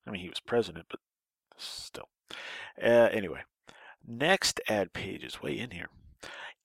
[0.06, 1.00] I mean, he was president, but
[1.56, 2.08] still.
[2.82, 3.40] Uh, anyway,
[4.06, 5.88] next ad page is way in here.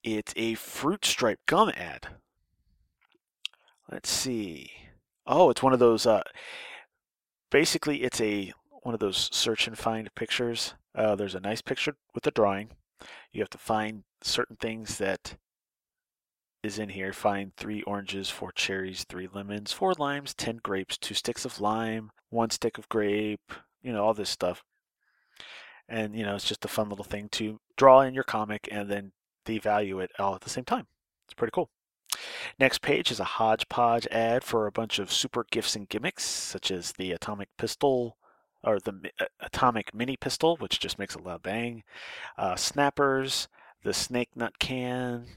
[0.04, 2.08] It's a fruit stripe gum ad.
[3.92, 4.72] Let's see.
[5.26, 6.06] Oh, it's one of those.
[6.06, 6.24] Uh,
[7.50, 10.76] basically, it's a one of those search and find pictures.
[10.94, 12.70] Uh, there's a nice picture with a drawing.
[13.32, 15.38] You have to find certain things that
[16.64, 17.14] is in here.
[17.14, 22.12] Find three oranges, four cherries, three lemons, four limes, ten grapes, two sticks of lime,
[22.30, 23.54] one stick of grape.
[23.82, 24.64] You know all this stuff.
[25.88, 28.90] And you know it's just a fun little thing to draw in your comic and
[28.90, 29.12] then
[29.46, 30.88] devalue it all at the same time.
[31.26, 31.70] It's pretty cool.
[32.60, 36.72] Next page is a hodgepodge ad for a bunch of super gifts and gimmicks, such
[36.72, 38.18] as the atomic pistol,
[38.64, 41.84] or the uh, atomic mini pistol, which just makes a loud bang,
[42.38, 43.48] uh, snappers,
[43.86, 45.28] the snake nut can,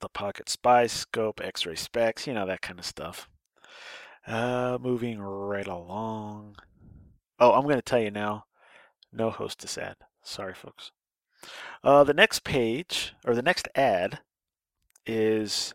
[0.00, 3.28] the pocket spy scope, X-ray specs, you know that kind of stuff.
[4.26, 6.56] Uh, moving right along.
[7.38, 8.46] Oh, I'm going to tell you now.
[9.12, 9.96] No hostess ad.
[10.22, 10.92] Sorry, folks.
[11.84, 14.20] Uh, the next page, or the next ad,
[15.04, 15.74] is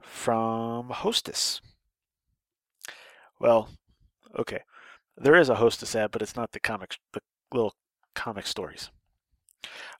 [0.00, 1.60] from Hostess.
[3.40, 3.70] Well,
[4.38, 4.60] okay.
[5.16, 7.20] There is a Hostess ad, but it's not the comic, the
[7.52, 7.74] little
[8.14, 8.90] comic stories.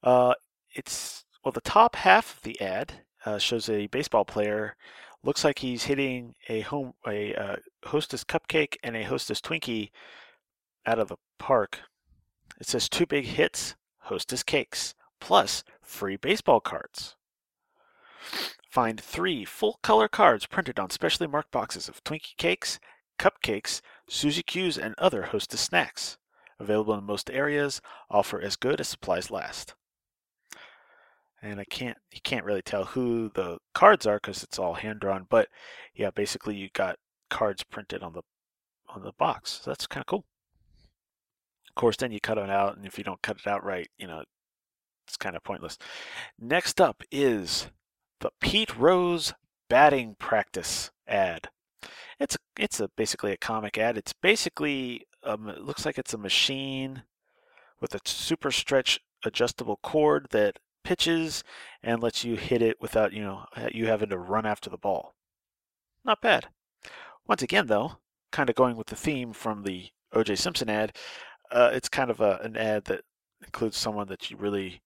[0.02, 0.34] Uh,
[0.76, 2.92] it's well, the top half of the ad
[3.24, 4.76] uh, shows a baseball player.
[5.22, 9.90] Looks like he's hitting a home a uh, Hostess cupcake and a Hostess Twinkie
[10.84, 11.80] out of the park.
[12.60, 17.16] It says two big hits, Hostess cakes, plus free baseball cards.
[18.68, 22.78] Find three full color cards printed on specially marked boxes of Twinkie cakes,
[23.18, 26.18] cupcakes, Suzy Q's, and other Hostess snacks.
[26.58, 29.74] Available in most areas, offer as good as supplies last.
[31.46, 35.00] And I can't, you can't really tell who the cards are because it's all hand
[35.00, 35.26] drawn.
[35.28, 35.48] But
[35.94, 36.98] yeah, basically you got
[37.30, 38.22] cards printed on the
[38.88, 39.60] on the box.
[39.62, 40.24] So that's kind of cool.
[41.68, 43.88] Of course, then you cut it out, and if you don't cut it out right,
[43.98, 44.24] you know,
[45.06, 45.78] it's kind of pointless.
[46.38, 47.68] Next up is
[48.20, 49.34] the Pete Rose
[49.68, 51.48] batting practice ad.
[52.18, 53.96] It's it's a basically a comic ad.
[53.96, 57.02] It's basically um, it looks like it's a machine
[57.80, 61.42] with a super stretch adjustable cord that pitches
[61.82, 65.14] and lets you hit it without you know you having to run after the ball.
[66.04, 66.46] Not bad.
[67.26, 67.98] Once again, though,
[68.30, 70.36] kind of going with the theme from the O.J.
[70.36, 70.96] Simpson ad,
[71.50, 73.00] uh, it's kind of a, an ad that
[73.44, 74.80] includes someone that you really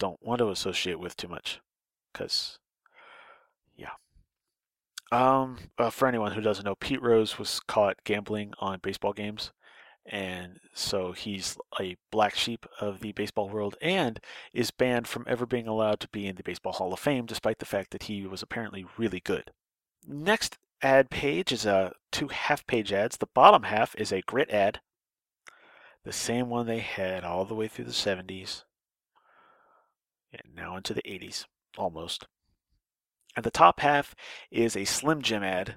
[0.00, 1.60] don't want to associate with too much,
[2.10, 2.58] because
[3.76, 3.90] yeah.
[5.12, 9.52] Um, uh, for anyone who doesn't know, Pete Rose was caught gambling on baseball games,
[10.08, 14.20] and so he's a black sheep of the baseball world and
[14.52, 17.58] is banned from ever being allowed to be in the Baseball Hall of Fame, despite
[17.58, 19.50] the fact that he was apparently really good.
[20.06, 23.18] Next ad page is a two half-page ads.
[23.18, 24.80] The bottom half is a grit ad,
[26.04, 28.64] the same one they had all the way through the 70s,
[30.32, 31.44] and now into the 80s,
[31.76, 32.26] almost.
[33.36, 34.14] And the top half
[34.50, 35.76] is a Slim Jim ad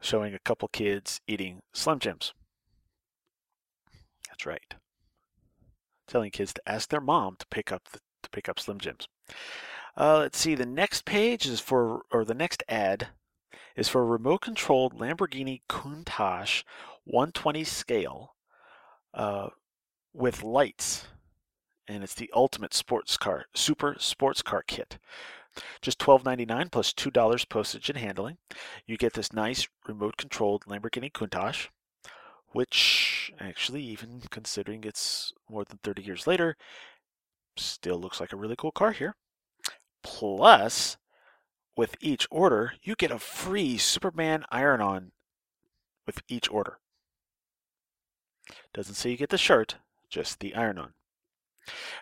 [0.00, 2.32] showing a couple kids eating Slim Jims.
[4.34, 4.74] That's right.
[6.08, 9.06] Telling kids to ask their mom to pick up the, to pick up Slim Jims.
[9.96, 10.56] Uh, let's see.
[10.56, 13.08] The next page is for, or the next ad
[13.76, 16.64] is for a remote-controlled Lamborghini Countach
[17.04, 18.34] 120 scale
[19.14, 19.50] uh,
[20.12, 21.06] with lights,
[21.86, 24.98] and it's the ultimate sports car, super sports car kit.
[25.80, 28.38] Just $12.99 plus $2 postage and handling.
[28.84, 31.68] You get this nice remote controlled Lamborghini Countach,
[32.54, 36.56] which actually, even considering it's more than 30 years later,
[37.56, 39.16] still looks like a really cool car here.
[40.02, 40.96] Plus,
[41.76, 45.12] with each order, you get a free Superman iron on
[46.06, 46.78] with each order.
[48.72, 49.76] Doesn't say you get the shirt,
[50.08, 50.94] just the iron on.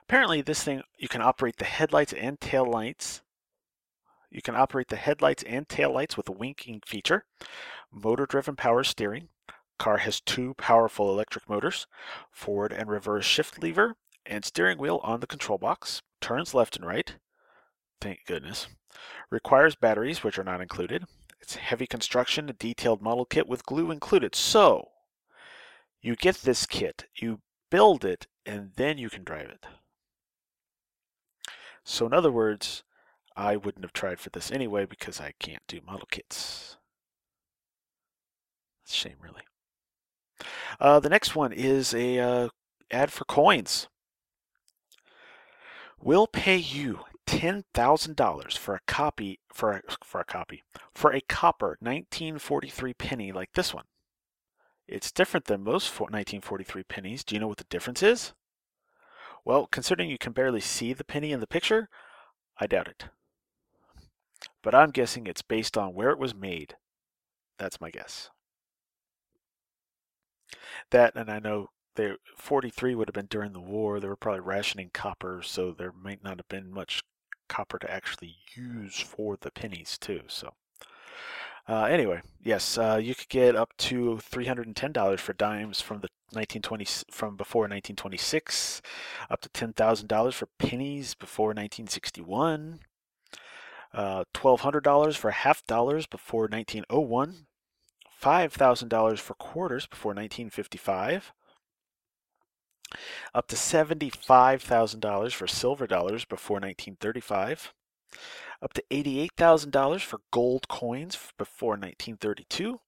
[0.02, 3.22] Apparently, this thing you can operate the headlights and tail lights
[4.32, 7.26] you can operate the headlights and tail lights with a winking feature,
[7.92, 9.28] motor-driven power steering.
[9.82, 11.88] Car has two powerful electric motors,
[12.30, 16.02] forward and reverse shift lever, and steering wheel on the control box.
[16.20, 17.16] Turns left and right.
[18.00, 18.68] Thank goodness.
[19.28, 21.06] Requires batteries, which are not included.
[21.40, 24.36] It's heavy construction, a detailed model kit with glue included.
[24.36, 24.90] So,
[26.00, 29.66] you get this kit, you build it, and then you can drive it.
[31.82, 32.84] So, in other words,
[33.34, 36.76] I wouldn't have tried for this anyway because I can't do model kits.
[38.86, 39.42] Shame, really.
[40.80, 42.48] Uh, the next one is a uh,
[42.90, 43.88] ad for coins.
[46.00, 50.62] We'll pay you ten thousand dollars for a copy for a, for a copy
[50.92, 53.84] for a copper 1943 penny like this one.
[54.88, 57.24] It's different than most 1943 pennies.
[57.24, 58.32] Do you know what the difference is?
[59.44, 61.88] Well, considering you can barely see the penny in the picture,
[62.58, 63.04] I doubt it.
[64.62, 66.76] But I'm guessing it's based on where it was made.
[67.58, 68.30] That's my guess.
[70.90, 74.00] That, and I know they 43 would have been during the war.
[74.00, 77.02] They were probably rationing copper, so there might not have been much
[77.48, 80.22] copper to actually use for the pennies too.
[80.28, 80.54] So
[81.68, 86.86] uh, anyway, yes, uh, you could get up to $310 for dimes from the 1920
[87.10, 88.82] from before 1926,
[89.30, 92.80] up to $10,000 for pennies before 1961,
[93.94, 97.46] uh, $1,200 for half dollars before 1901,
[98.22, 101.32] $5,000 for quarters before 1955,
[103.34, 107.74] up to $75,000 for silver dollars before 1935,
[108.62, 112.80] up to $88,000 for gold coins before 1932,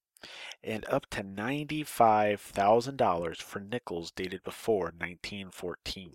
[0.63, 6.13] and up to $95,000 for nickels dated before 1914.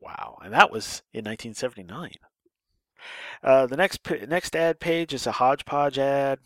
[0.00, 2.12] Wow, and that was in 1979.
[3.42, 6.38] Uh, the next next ad page is a hodgepodge ad,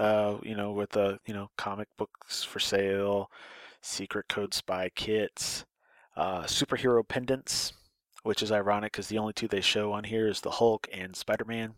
[0.00, 3.30] uh, you know, with the you know comic books for sale,
[3.82, 5.66] secret code spy kits,
[6.16, 7.74] uh, superhero pendants,
[8.22, 11.14] which is ironic because the only two they show on here is the Hulk and
[11.14, 11.74] Spider-Man,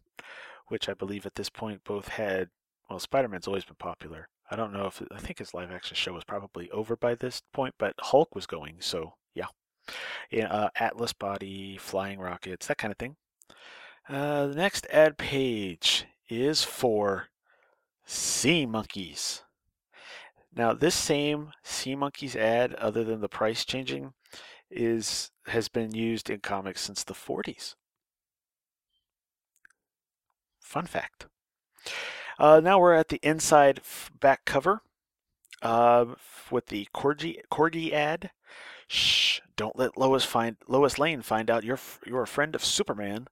[0.68, 2.48] which I believe at this point both had.
[2.88, 4.28] Well, Spider-Man's always been popular.
[4.50, 7.74] I don't know if I think his live-action show was probably over by this point,
[7.78, 9.46] but Hulk was going, so yeah.
[10.30, 13.16] Yeah, uh, Atlas body, flying rockets, that kind of thing.
[14.08, 17.28] Uh, the next ad page is for
[18.12, 19.42] Sea Monkeys.
[20.54, 24.12] Now, this same Sea Monkeys ad, other than the price changing,
[24.70, 27.74] is has been used in comics since the 40s.
[30.60, 31.26] Fun fact.
[32.38, 33.80] Uh, now we're at the inside
[34.20, 34.82] back cover
[35.62, 36.04] uh,
[36.50, 38.30] with the Corgi, Corgi ad.
[38.88, 39.40] Shh!
[39.56, 43.28] Don't let Lois find Lois Lane find out you're you're a friend of Superman.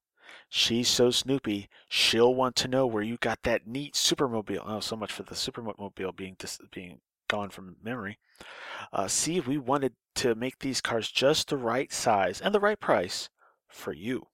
[0.53, 4.65] She's so snoopy, she'll want to know where you got that neat supermobile.
[4.67, 8.19] Oh, so much for the supermobile being dis- being gone from memory.
[8.93, 12.81] Uh, see, we wanted to make these cars just the right size and the right
[12.81, 13.29] price
[13.69, 14.27] for you.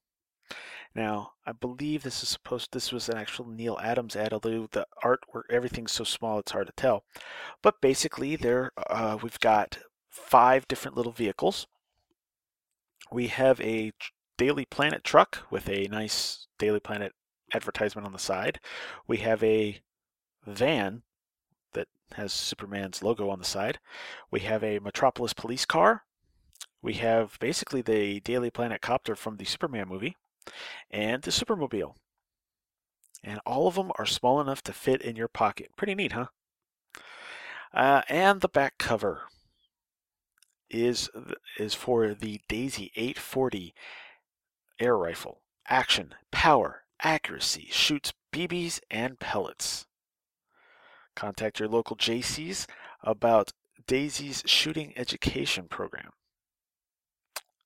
[0.95, 2.71] Now, I believe this is supposed.
[2.71, 6.65] This was an actual Neal Adams ad, although the artwork, everything's so small, it's hard
[6.65, 7.03] to tell.
[7.61, 9.77] But basically, there uh, we've got
[10.09, 11.67] five different little vehicles.
[13.11, 13.91] We have a
[14.37, 17.13] Daily Planet truck with a nice Daily Planet
[17.53, 18.59] advertisement on the side.
[19.07, 19.81] We have a
[20.45, 21.03] van
[21.73, 23.79] that has Superman's logo on the side.
[24.31, 26.03] We have a Metropolis police car.
[26.81, 30.15] We have basically the Daily Planet copter from the Superman movie
[30.91, 31.95] and the Supermobile.
[33.23, 35.71] And all of them are small enough to fit in your pocket.
[35.75, 36.27] Pretty neat, huh?
[37.73, 39.23] Uh, and the back cover
[40.69, 41.09] is
[41.57, 43.73] is for the Daisy 840
[44.79, 45.41] air rifle.
[45.67, 49.85] Action, power, accuracy, shoots BBs and pellets.
[51.15, 52.67] Contact your local JCs
[53.01, 53.51] about
[53.87, 56.11] Daisy's shooting education program.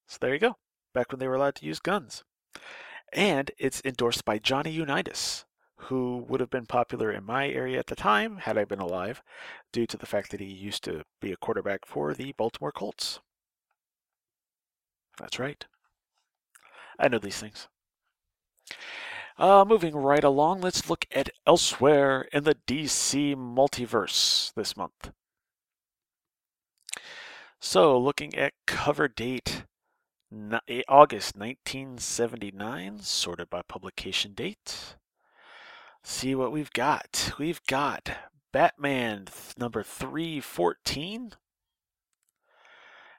[0.07, 0.57] So there you go.
[0.93, 2.23] Back when they were allowed to use guns.
[3.13, 5.45] And it's endorsed by Johnny Unitas,
[5.75, 9.21] who would have been popular in my area at the time, had I been alive,
[9.73, 13.19] due to the fact that he used to be a quarterback for the Baltimore Colts.
[15.19, 15.65] That's right.
[17.01, 17.67] I know these things.
[19.37, 25.11] Uh, moving right along, let's look at elsewhere in the DC multiverse this month.
[27.59, 29.63] So, looking at cover date
[30.87, 34.95] August 1979, sorted by publication date.
[36.03, 37.33] See what we've got.
[37.39, 38.11] We've got
[38.53, 39.27] Batman
[39.57, 41.33] number 314.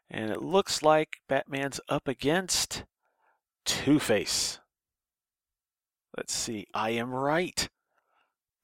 [0.08, 2.84] And it looks like Batman's up against
[3.64, 4.58] Two Face.
[6.16, 6.66] Let's see.
[6.74, 7.68] I am right.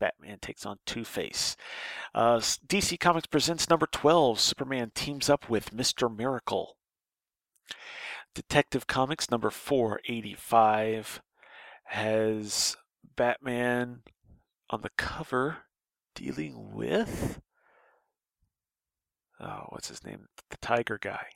[0.00, 1.56] Batman takes on Two Face.
[2.14, 4.38] Uh, DC Comics presents number 12.
[4.38, 6.14] Superman teams up with Mr.
[6.14, 6.76] Miracle.
[8.34, 11.20] Detective Comics number 485
[11.84, 12.76] has
[13.16, 14.02] Batman
[14.70, 15.58] on the cover
[16.14, 17.40] dealing with.
[19.40, 20.28] Oh, what's his name?
[20.50, 21.26] The Tiger guy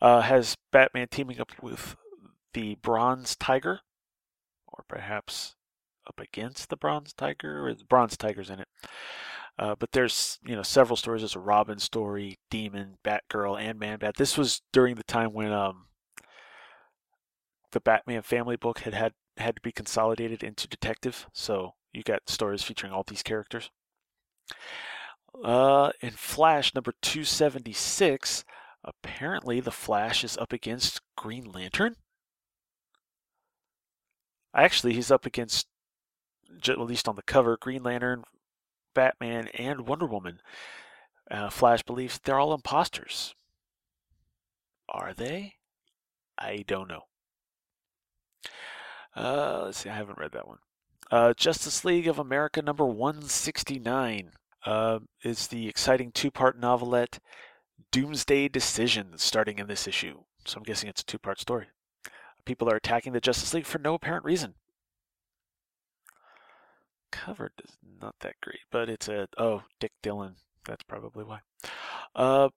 [0.00, 1.96] uh, has Batman teaming up with
[2.54, 3.80] the Bronze Tiger,
[4.66, 5.56] or perhaps
[6.06, 8.68] up against the Bronze Tiger, or the Bronze Tiger's in it.
[9.58, 11.22] Uh, but there's you know several stories.
[11.22, 14.16] There's a Robin story, Demon, Batgirl, and Man Bat.
[14.16, 15.86] This was during the time when um,
[17.72, 21.26] the Batman family book had had had to be consolidated into Detective.
[21.32, 23.70] So you got stories featuring all these characters.
[25.42, 28.44] Uh, in Flash number 276,
[28.86, 31.96] apparently the Flash is up against Green Lantern.
[34.54, 35.66] Actually, he's up against,
[36.66, 38.24] at least on the cover, Green Lantern,
[38.94, 40.40] Batman, and Wonder Woman.
[41.30, 43.34] Uh, Flash believes they're all imposters.
[44.88, 45.54] Are they?
[46.38, 47.02] I don't know.
[49.14, 50.58] Uh, let's see, I haven't read that one.
[51.10, 54.32] Uh, Justice League of America number 169
[54.64, 57.18] uh, is the exciting two part novelette
[57.96, 60.18] Doomsday Decision starting in this issue.
[60.44, 61.68] So I'm guessing it's a two part story.
[62.44, 64.52] People are attacking the Justice League for no apparent reason.
[67.10, 70.34] Cover is not that great, but it's a oh Dick Dillin.
[70.66, 71.40] That's probably why.
[72.14, 72.50] Uh,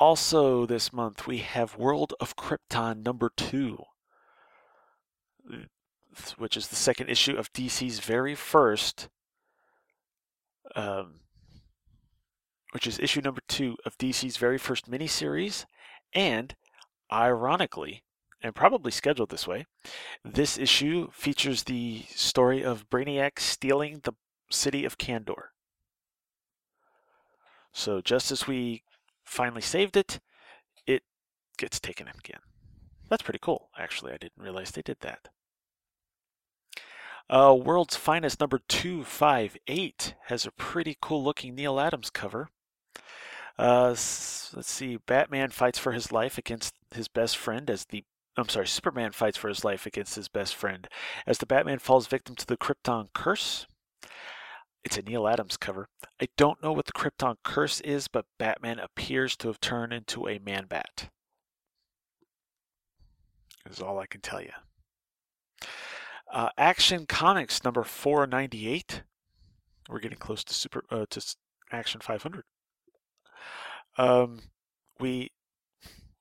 [0.00, 3.84] also this month we have World of Krypton number two,
[6.36, 9.08] which is the second issue of DC's very first,
[10.74, 11.20] um,
[12.72, 15.64] which is issue number two of DC's very first miniseries,
[16.12, 16.54] and
[17.12, 18.02] ironically,
[18.42, 19.66] and probably scheduled this way,
[20.24, 24.12] this issue features the story of Brainiac stealing the
[24.50, 25.48] city of Kandor.
[27.72, 28.82] So just as we
[29.24, 30.20] finally saved it,
[30.86, 31.02] it
[31.56, 32.40] gets taken again.
[33.08, 34.12] That's pretty cool, actually.
[34.12, 35.28] I didn't realize they did that.
[37.30, 42.48] Uh, World's Finest number 258 has a pretty cool looking Neal Adams cover.
[43.58, 44.98] Uh, let's see.
[45.06, 48.04] Batman fights for his life against his best friend as the
[48.36, 50.86] I'm sorry, Superman fights for his life against his best friend
[51.26, 53.66] as the Batman falls victim to the Krypton curse.
[54.84, 55.88] It's a Neal Adams cover.
[56.22, 60.28] I don't know what the Krypton curse is, but Batman appears to have turned into
[60.28, 61.10] a man bat.
[63.68, 64.52] Is all I can tell you.
[66.32, 69.02] Uh, Action Comics number 498.
[69.88, 71.36] We're getting close to super uh, to
[71.72, 72.44] Action 500.
[73.98, 74.42] Um,
[75.00, 75.32] we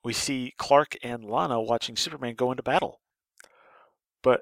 [0.03, 3.01] we see Clark and Lana watching Superman go into battle.
[4.23, 4.41] But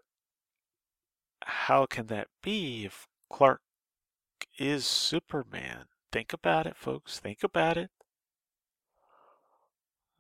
[1.44, 3.62] how can that be if Clark
[4.58, 5.86] is Superman?
[6.12, 7.20] Think about it, folks.
[7.20, 7.90] Think about it.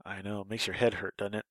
[0.06, 1.46] I know, it makes your head hurt, doesn't it?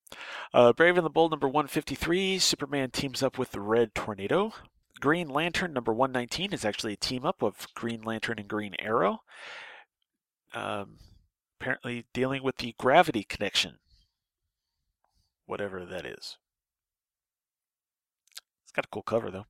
[0.52, 4.52] Uh, Brave and the Bold number 153, Superman teams up with the Red Tornado.
[5.00, 9.22] Green Lantern number 119 is actually a team up of Green Lantern and Green Arrow.
[10.52, 10.98] Um,
[11.60, 13.78] apparently dealing with the gravity connection,
[15.46, 16.38] whatever that is.
[18.62, 19.46] It's got a cool cover though.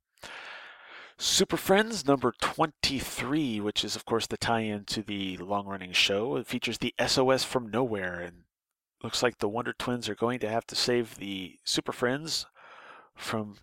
[1.16, 5.92] Super Friends number 23, which is, of course, the tie in to the long running
[5.92, 6.36] show.
[6.36, 8.42] It features the SOS from Nowhere, and
[9.02, 12.46] looks like the Wonder Twins are going to have to save the Super Friends
[13.14, 13.58] from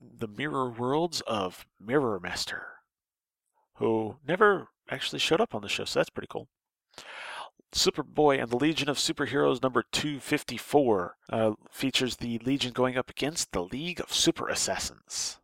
[0.00, 2.66] the mirror worlds of Mirror Master,
[3.76, 6.48] who never actually showed up on the show, so that's pretty cool.
[7.72, 13.52] Superboy and the Legion of Superheroes number 254 uh, features the Legion going up against
[13.52, 15.38] the League of Super Assassins.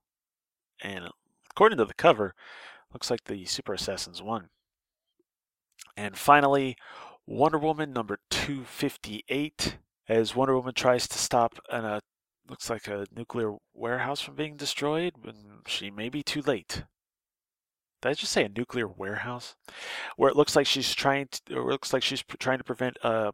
[0.82, 1.08] And
[1.50, 2.34] according to the cover,
[2.92, 4.48] looks like the Super Assassins won.
[5.96, 6.76] And finally,
[7.26, 12.00] Wonder Woman number 258 as Wonder Woman tries to stop an uh,
[12.48, 16.84] looks like a nuclear warehouse from being destroyed, and she may be too late.
[18.03, 19.57] Did I just say a nuclear warehouse?
[20.16, 23.32] Where it looks like she's trying to, it looks like she's trying to prevent a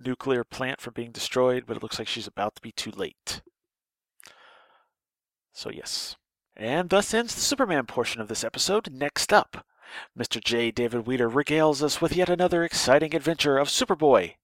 [0.00, 3.42] nuclear plant from being destroyed, but it looks like she's about to be too late.
[5.52, 6.16] So yes.
[6.56, 8.92] And thus ends the Superman portion of this episode.
[8.92, 9.66] Next up,
[10.16, 10.42] Mr.
[10.42, 10.70] J.
[10.70, 14.34] David Weeder regales us with yet another exciting adventure of Superboy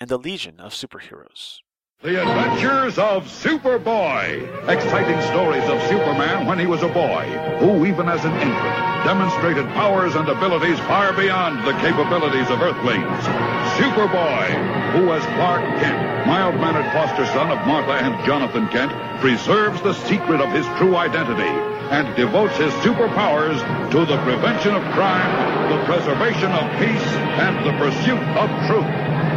[0.00, 1.58] and the Legion of Superheroes.
[2.00, 4.68] The Adventures of Superboy.
[4.68, 7.26] Exciting stories of Superman when he was a boy,
[7.58, 13.02] who, even as an infant, demonstrated powers and abilities far beyond the capabilities of Earthlings.
[13.82, 14.46] Superboy,
[14.94, 19.94] who, as Clark Kent, mild mannered foster son of Martha and Jonathan Kent, preserves the
[20.06, 21.50] secret of his true identity
[21.90, 23.58] and devotes his superpowers
[23.90, 25.34] to the prevention of crime,
[25.68, 27.08] the preservation of peace,
[27.42, 29.27] and the pursuit of truth.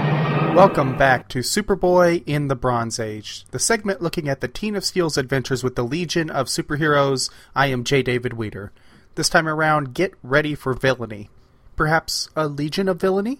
[0.50, 4.84] Welcome back to Superboy in the Bronze Age, the segment looking at the Teen of
[4.84, 7.30] Steel's adventures with the Legion of Superheroes.
[7.56, 8.02] I am J.
[8.04, 8.74] David Weeder.
[9.16, 11.30] This time around, get ready for villainy.
[11.76, 13.39] Perhaps a Legion of Villainy?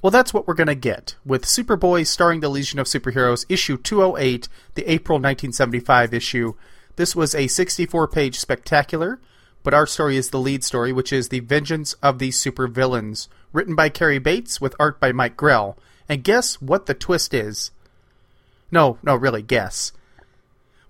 [0.00, 3.76] Well, that's what we're going to get with Superboy starring the Legion of Superheroes, issue
[3.76, 6.54] 208, the April 1975 issue.
[6.96, 9.18] This was a 64 page spectacular,
[9.64, 13.74] but our story is the lead story, which is The Vengeance of the Supervillains, written
[13.74, 15.76] by Cary Bates with art by Mike Grell.
[16.08, 17.70] And guess what the twist is?
[18.70, 19.92] No, no, really, guess.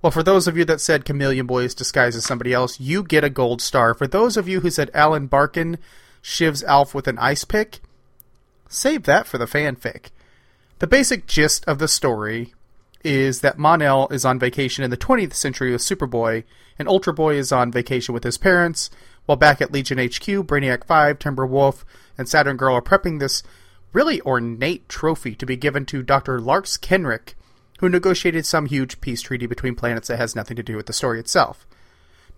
[0.01, 3.03] Well, for those of you that said Chameleon Boy is disguised as somebody else, you
[3.03, 3.95] get a gold star.
[3.95, 5.79] For those of you who said Alan Barkin
[6.23, 7.81] shivs Alf with an ice pick.
[8.69, 10.11] Save that for the fanfic.
[10.79, 12.55] The basic gist of the story
[13.03, 16.45] is that Mon-El is on vacation in the 20th century with Superboy,
[16.79, 18.91] and Ultra Boy is on vacation with his parents,
[19.27, 21.85] while back at Legion HQ, Brainiac 5, Timberwolf,
[22.17, 23.43] and Saturn Girl are prepping this
[23.93, 26.41] really ornate trophy to be given to Dr.
[26.41, 27.35] Lars Kenrick,
[27.81, 30.93] who negotiated some huge peace treaty between planets that has nothing to do with the
[30.93, 31.67] story itself.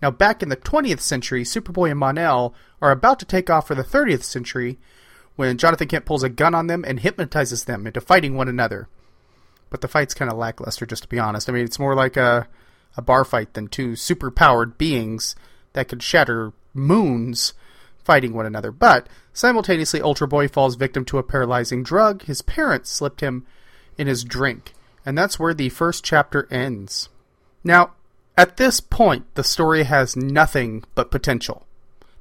[0.01, 3.75] Now, back in the 20th century, Superboy and Mon-El are about to take off for
[3.75, 4.79] the 30th century
[5.35, 8.87] when Jonathan Kent pulls a gun on them and hypnotizes them into fighting one another.
[9.69, 11.47] But the fight's kind of lackluster, just to be honest.
[11.47, 12.47] I mean, it's more like a,
[12.97, 15.35] a bar fight than two super-powered beings
[15.73, 17.53] that could shatter moons
[18.11, 18.73] fighting one another.
[18.73, 22.23] But simultaneously, Ultra Boy falls victim to a paralyzing drug.
[22.23, 23.45] His parents slipped him
[23.97, 24.73] in his drink,
[25.05, 27.07] and that's where the first chapter ends.
[27.63, 27.91] Now,
[28.35, 31.65] at this point, the story has nothing but potential.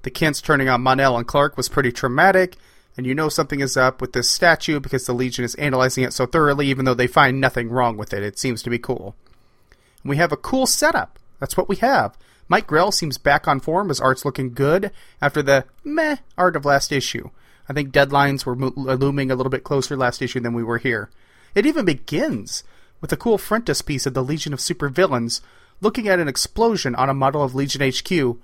[0.03, 2.55] The Kents turning on Mon-El and Clark was pretty traumatic,
[2.97, 6.13] and you know something is up with this statue because the Legion is analyzing it
[6.13, 8.23] so thoroughly, even though they find nothing wrong with it.
[8.23, 9.17] It seems to be cool.
[10.05, 11.19] And we have a cool setup.
[11.41, 12.17] That's what we have.
[12.51, 13.89] Mike Grell seems back on form.
[13.89, 14.91] His art's looking good
[15.23, 17.31] after the meh art of last issue.
[17.69, 20.65] I think deadlines were mo- uh, looming a little bit closer last issue than we
[20.65, 21.11] were here.
[21.55, 22.65] It even begins
[23.01, 25.41] with a cool frontispiece of the Legion of Supervillains
[25.81, 28.37] looking at an explosion on a model of Legion HQ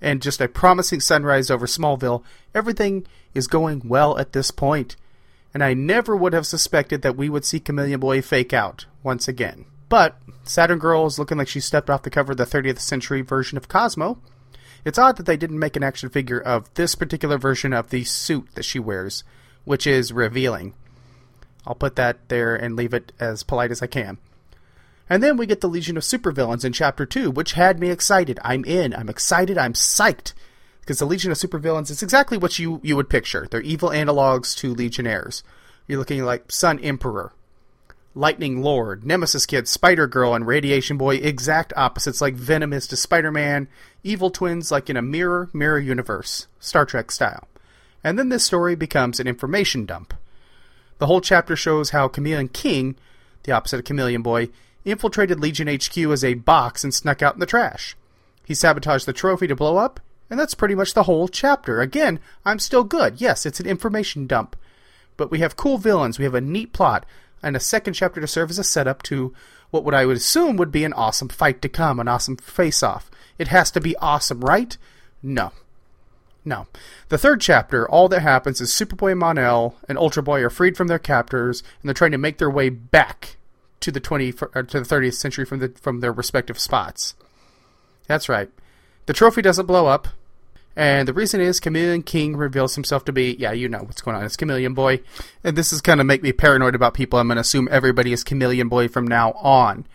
[0.00, 2.24] and just a promising sunrise over Smallville.
[2.56, 4.96] Everything is going well at this point,
[5.54, 9.28] and I never would have suspected that we would see Chameleon Boy fake out once
[9.28, 9.66] again.
[9.88, 13.22] But Saturn Girl is looking like she stepped off the cover of the 30th century
[13.22, 14.18] version of Cosmo.
[14.84, 18.04] It's odd that they didn't make an action figure of this particular version of the
[18.04, 19.24] suit that she wears,
[19.64, 20.74] which is revealing.
[21.66, 24.18] I'll put that there and leave it as polite as I can.
[25.08, 28.38] And then we get the Legion of Supervillains in Chapter 2, which had me excited.
[28.42, 28.94] I'm in.
[28.94, 29.58] I'm excited.
[29.58, 30.32] I'm psyched.
[30.80, 33.46] Because the Legion of Supervillains is exactly what you, you would picture.
[33.50, 35.42] They're evil analogs to Legionnaires.
[35.86, 37.32] You're looking like Sun Emperor,
[38.16, 42.96] Lightning Lord, Nemesis Kid, Spider Girl, and Radiation Boy, exact opposites like Venom is to
[42.96, 43.66] Spider Man,
[44.04, 47.48] evil twins like in a mirror, mirror universe, Star Trek style.
[48.04, 50.14] And then this story becomes an information dump.
[50.98, 52.94] The whole chapter shows how Chameleon King,
[53.42, 54.50] the opposite of Chameleon Boy,
[54.84, 57.96] infiltrated Legion HQ as a box and snuck out in the trash.
[58.44, 59.98] He sabotaged the trophy to blow up,
[60.30, 61.80] and that's pretty much the whole chapter.
[61.80, 63.20] Again, I'm still good.
[63.20, 64.54] Yes, it's an information dump.
[65.16, 67.06] But we have cool villains, we have a neat plot,
[67.44, 69.34] and a second chapter to serve as a setup to
[69.70, 72.82] what would I would assume would be an awesome fight to come, an awesome face
[72.82, 73.10] off.
[73.38, 74.76] It has to be awesome, right?
[75.22, 75.52] No.
[76.44, 76.66] No.
[77.08, 80.88] The third chapter, all that happens is Superboy Mon-El and Ultra Boy are freed from
[80.88, 83.36] their captors, and they're trying to make their way back
[83.80, 87.14] to the 20 uh, to the 30th century from the from their respective spots.
[88.06, 88.50] That's right.
[89.06, 90.08] The trophy doesn't blow up,
[90.76, 94.16] and the reason is Chameleon King reveals himself to be yeah, you know what's going
[94.16, 94.24] on.
[94.24, 95.00] It's Chameleon Boy,
[95.42, 97.18] and this is going to make me paranoid about people.
[97.18, 99.86] I'm going to assume everybody is Chameleon Boy from now on.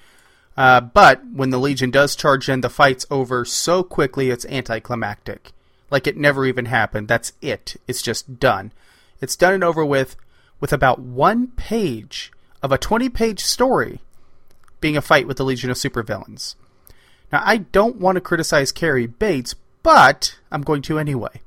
[0.57, 5.51] Uh, but when the Legion does charge in, the fight's over so quickly it's anticlimactic.
[5.89, 7.07] Like it never even happened.
[7.07, 7.77] That's it.
[7.87, 8.73] It's just done.
[9.21, 10.15] It's done and over with
[10.59, 13.99] with about one page of a 20 page story
[14.81, 16.55] being a fight with the Legion of Supervillains.
[17.31, 21.41] Now, I don't want to criticize Cary Bates, but I'm going to anyway.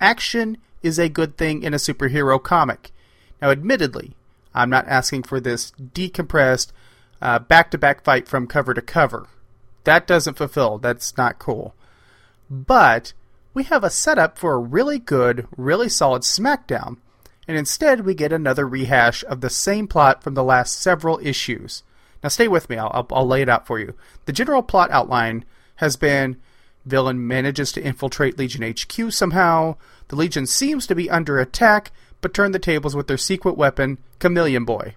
[0.00, 2.90] Action is a good thing in a superhero comic.
[3.40, 4.16] Now, admittedly,
[4.54, 6.72] I'm not asking for this decompressed,
[7.20, 9.28] back to back fight from cover to cover.
[9.84, 10.78] That doesn't fulfill.
[10.78, 11.74] That's not cool.
[12.50, 13.12] But
[13.54, 16.98] we have a setup for a really good, really solid SmackDown
[17.48, 21.82] and instead we get another rehash of the same plot from the last several issues.
[22.22, 23.94] Now, stay with me, I'll, I'll, I'll, lay it out for you.
[24.26, 25.44] The general plot outline
[25.76, 26.40] has been
[26.84, 29.76] villain manages to infiltrate Legion HQ somehow,
[30.08, 33.98] the Legion seems to be under attack, but turn the tables with their secret weapon,
[34.18, 34.94] Chameleon Boy.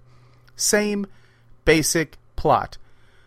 [0.56, 1.06] Same
[1.64, 2.78] basic plot.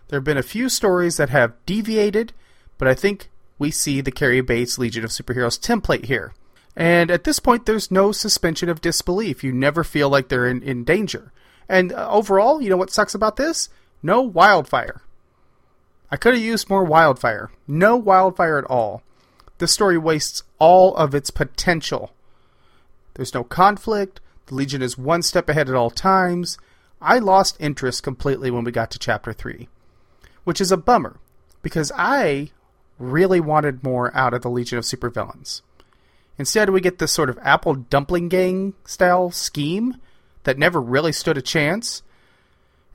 [0.08, 2.32] There have been a few stories that have deviated,
[2.78, 6.32] but I think we see the Cary Bates Legion of Superheroes template here.
[6.76, 9.42] And at this point, there's no suspension of disbelief.
[9.42, 11.32] You never feel like they're in, in danger.
[11.68, 13.68] And uh, overall, you know what sucks about this?
[14.02, 15.02] No wildfire.
[16.10, 17.50] I could have used more wildfire.
[17.66, 19.02] No wildfire at all.
[19.58, 22.12] This story wastes all of its potential.
[23.14, 24.20] There's no conflict.
[24.46, 26.56] The Legion is one step ahead at all times.
[27.00, 29.68] I lost interest completely when we got to chapter 3,
[30.44, 31.16] which is a bummer
[31.62, 32.50] because I
[32.98, 35.62] really wanted more out of the Legion of Supervillains.
[36.38, 39.96] Instead, we get this sort of Apple Dumpling Gang style scheme
[40.44, 42.02] that never really stood a chance.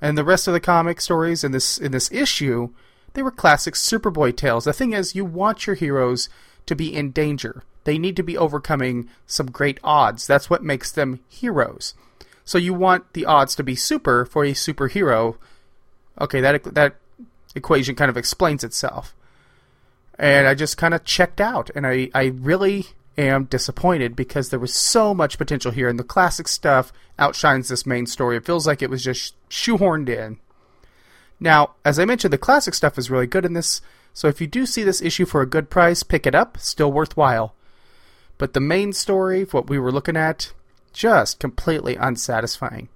[0.01, 2.69] And the rest of the comic stories in this in this issue,
[3.13, 4.65] they were classic Superboy tales.
[4.65, 6.29] The thing is, you want your heroes
[6.65, 7.63] to be in danger.
[7.83, 10.25] They need to be overcoming some great odds.
[10.25, 11.93] That's what makes them heroes.
[12.45, 15.37] So you want the odds to be super for a superhero.
[16.19, 16.95] Okay, that that
[17.55, 19.15] equation kind of explains itself.
[20.17, 22.87] And I just kind of checked out, and I, I really
[23.17, 27.85] am disappointed because there was so much potential here, and the classic stuff outshines this
[27.85, 28.37] main story.
[28.37, 30.37] It feels like it was just shoehorned in.
[31.39, 33.81] Now, as I mentioned, the classic stuff is really good in this,
[34.13, 36.91] so if you do see this issue for a good price, pick it up, still
[36.91, 37.53] worthwhile.
[38.37, 40.53] But the main story, what we were looking at,
[40.93, 42.89] just completely unsatisfying.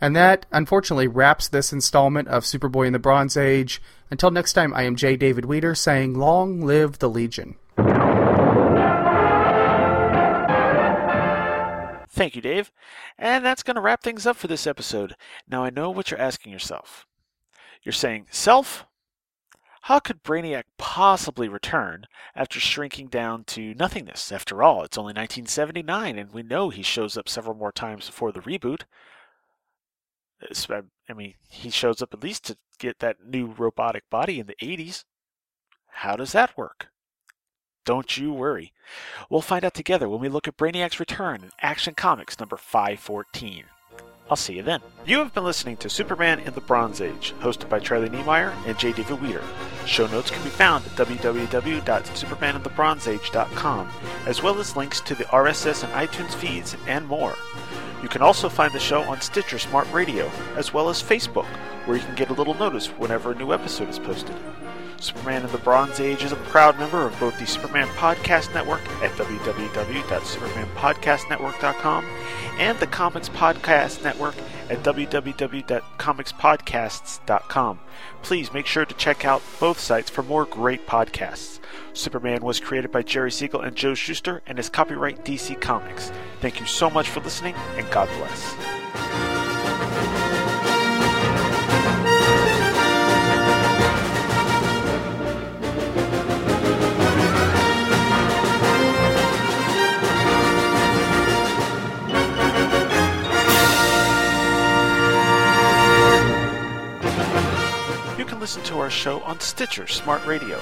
[0.00, 3.80] And that, unfortunately, wraps this installment of Superboy in the Bronze Age.
[4.10, 5.16] Until next time, I am J.
[5.16, 7.56] David Weeder saying, Long live the Legion.
[12.14, 12.70] Thank you, Dave.
[13.18, 15.16] And that's going to wrap things up for this episode.
[15.48, 17.06] Now I know what you're asking yourself.
[17.84, 18.86] You're saying, Self?
[19.82, 24.32] How could Brainiac possibly return after shrinking down to nothingness?
[24.32, 28.32] After all, it's only 1979, and we know he shows up several more times before
[28.32, 28.84] the reboot.
[30.70, 34.56] I mean, he shows up at least to get that new robotic body in the
[34.62, 35.04] 80s.
[35.88, 36.88] How does that work?
[37.84, 38.72] Don't you worry.
[39.28, 43.64] We'll find out together when we look at Brainiac's return in Action Comics number 514.
[44.34, 44.80] I'll see you then.
[45.06, 48.76] You have been listening to Superman in the Bronze Age, hosted by Charlie Niemeyer and
[48.76, 48.90] J.
[48.90, 49.44] David Weeder.
[49.86, 53.88] Show notes can be found at www.supermaninthebronzeage.com,
[54.26, 57.36] as well as links to the RSS and iTunes feeds and more.
[58.02, 61.46] You can also find the show on Stitcher Smart Radio, as well as Facebook,
[61.86, 64.34] where you can get a little notice whenever a new episode is posted.
[65.04, 68.80] Superman in the Bronze Age is a proud member of both the Superman Podcast Network
[69.02, 72.04] at www.supermanpodcastnetwork.com
[72.58, 74.34] and the Comics Podcast Network
[74.70, 77.80] at www.comicspodcasts.com.
[78.22, 81.60] Please make sure to check out both sites for more great podcasts.
[81.92, 86.10] Superman was created by Jerry Siegel and Joe Shuster and is copyright DC Comics.
[86.40, 88.83] Thank you so much for listening, and God bless.
[108.44, 110.60] Listen to our show on Stitcher Smart Radio.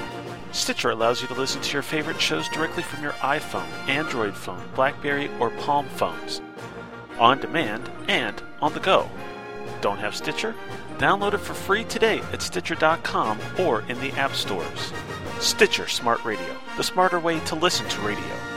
[0.52, 4.62] Stitcher allows you to listen to your favorite shows directly from your iPhone, Android phone,
[4.76, 6.40] Blackberry, or Palm phones.
[7.18, 9.10] On demand and on the go.
[9.80, 10.54] Don't have Stitcher?
[10.98, 14.92] Download it for free today at Stitcher.com or in the app stores.
[15.40, 18.51] Stitcher Smart Radio, the smarter way to listen to radio.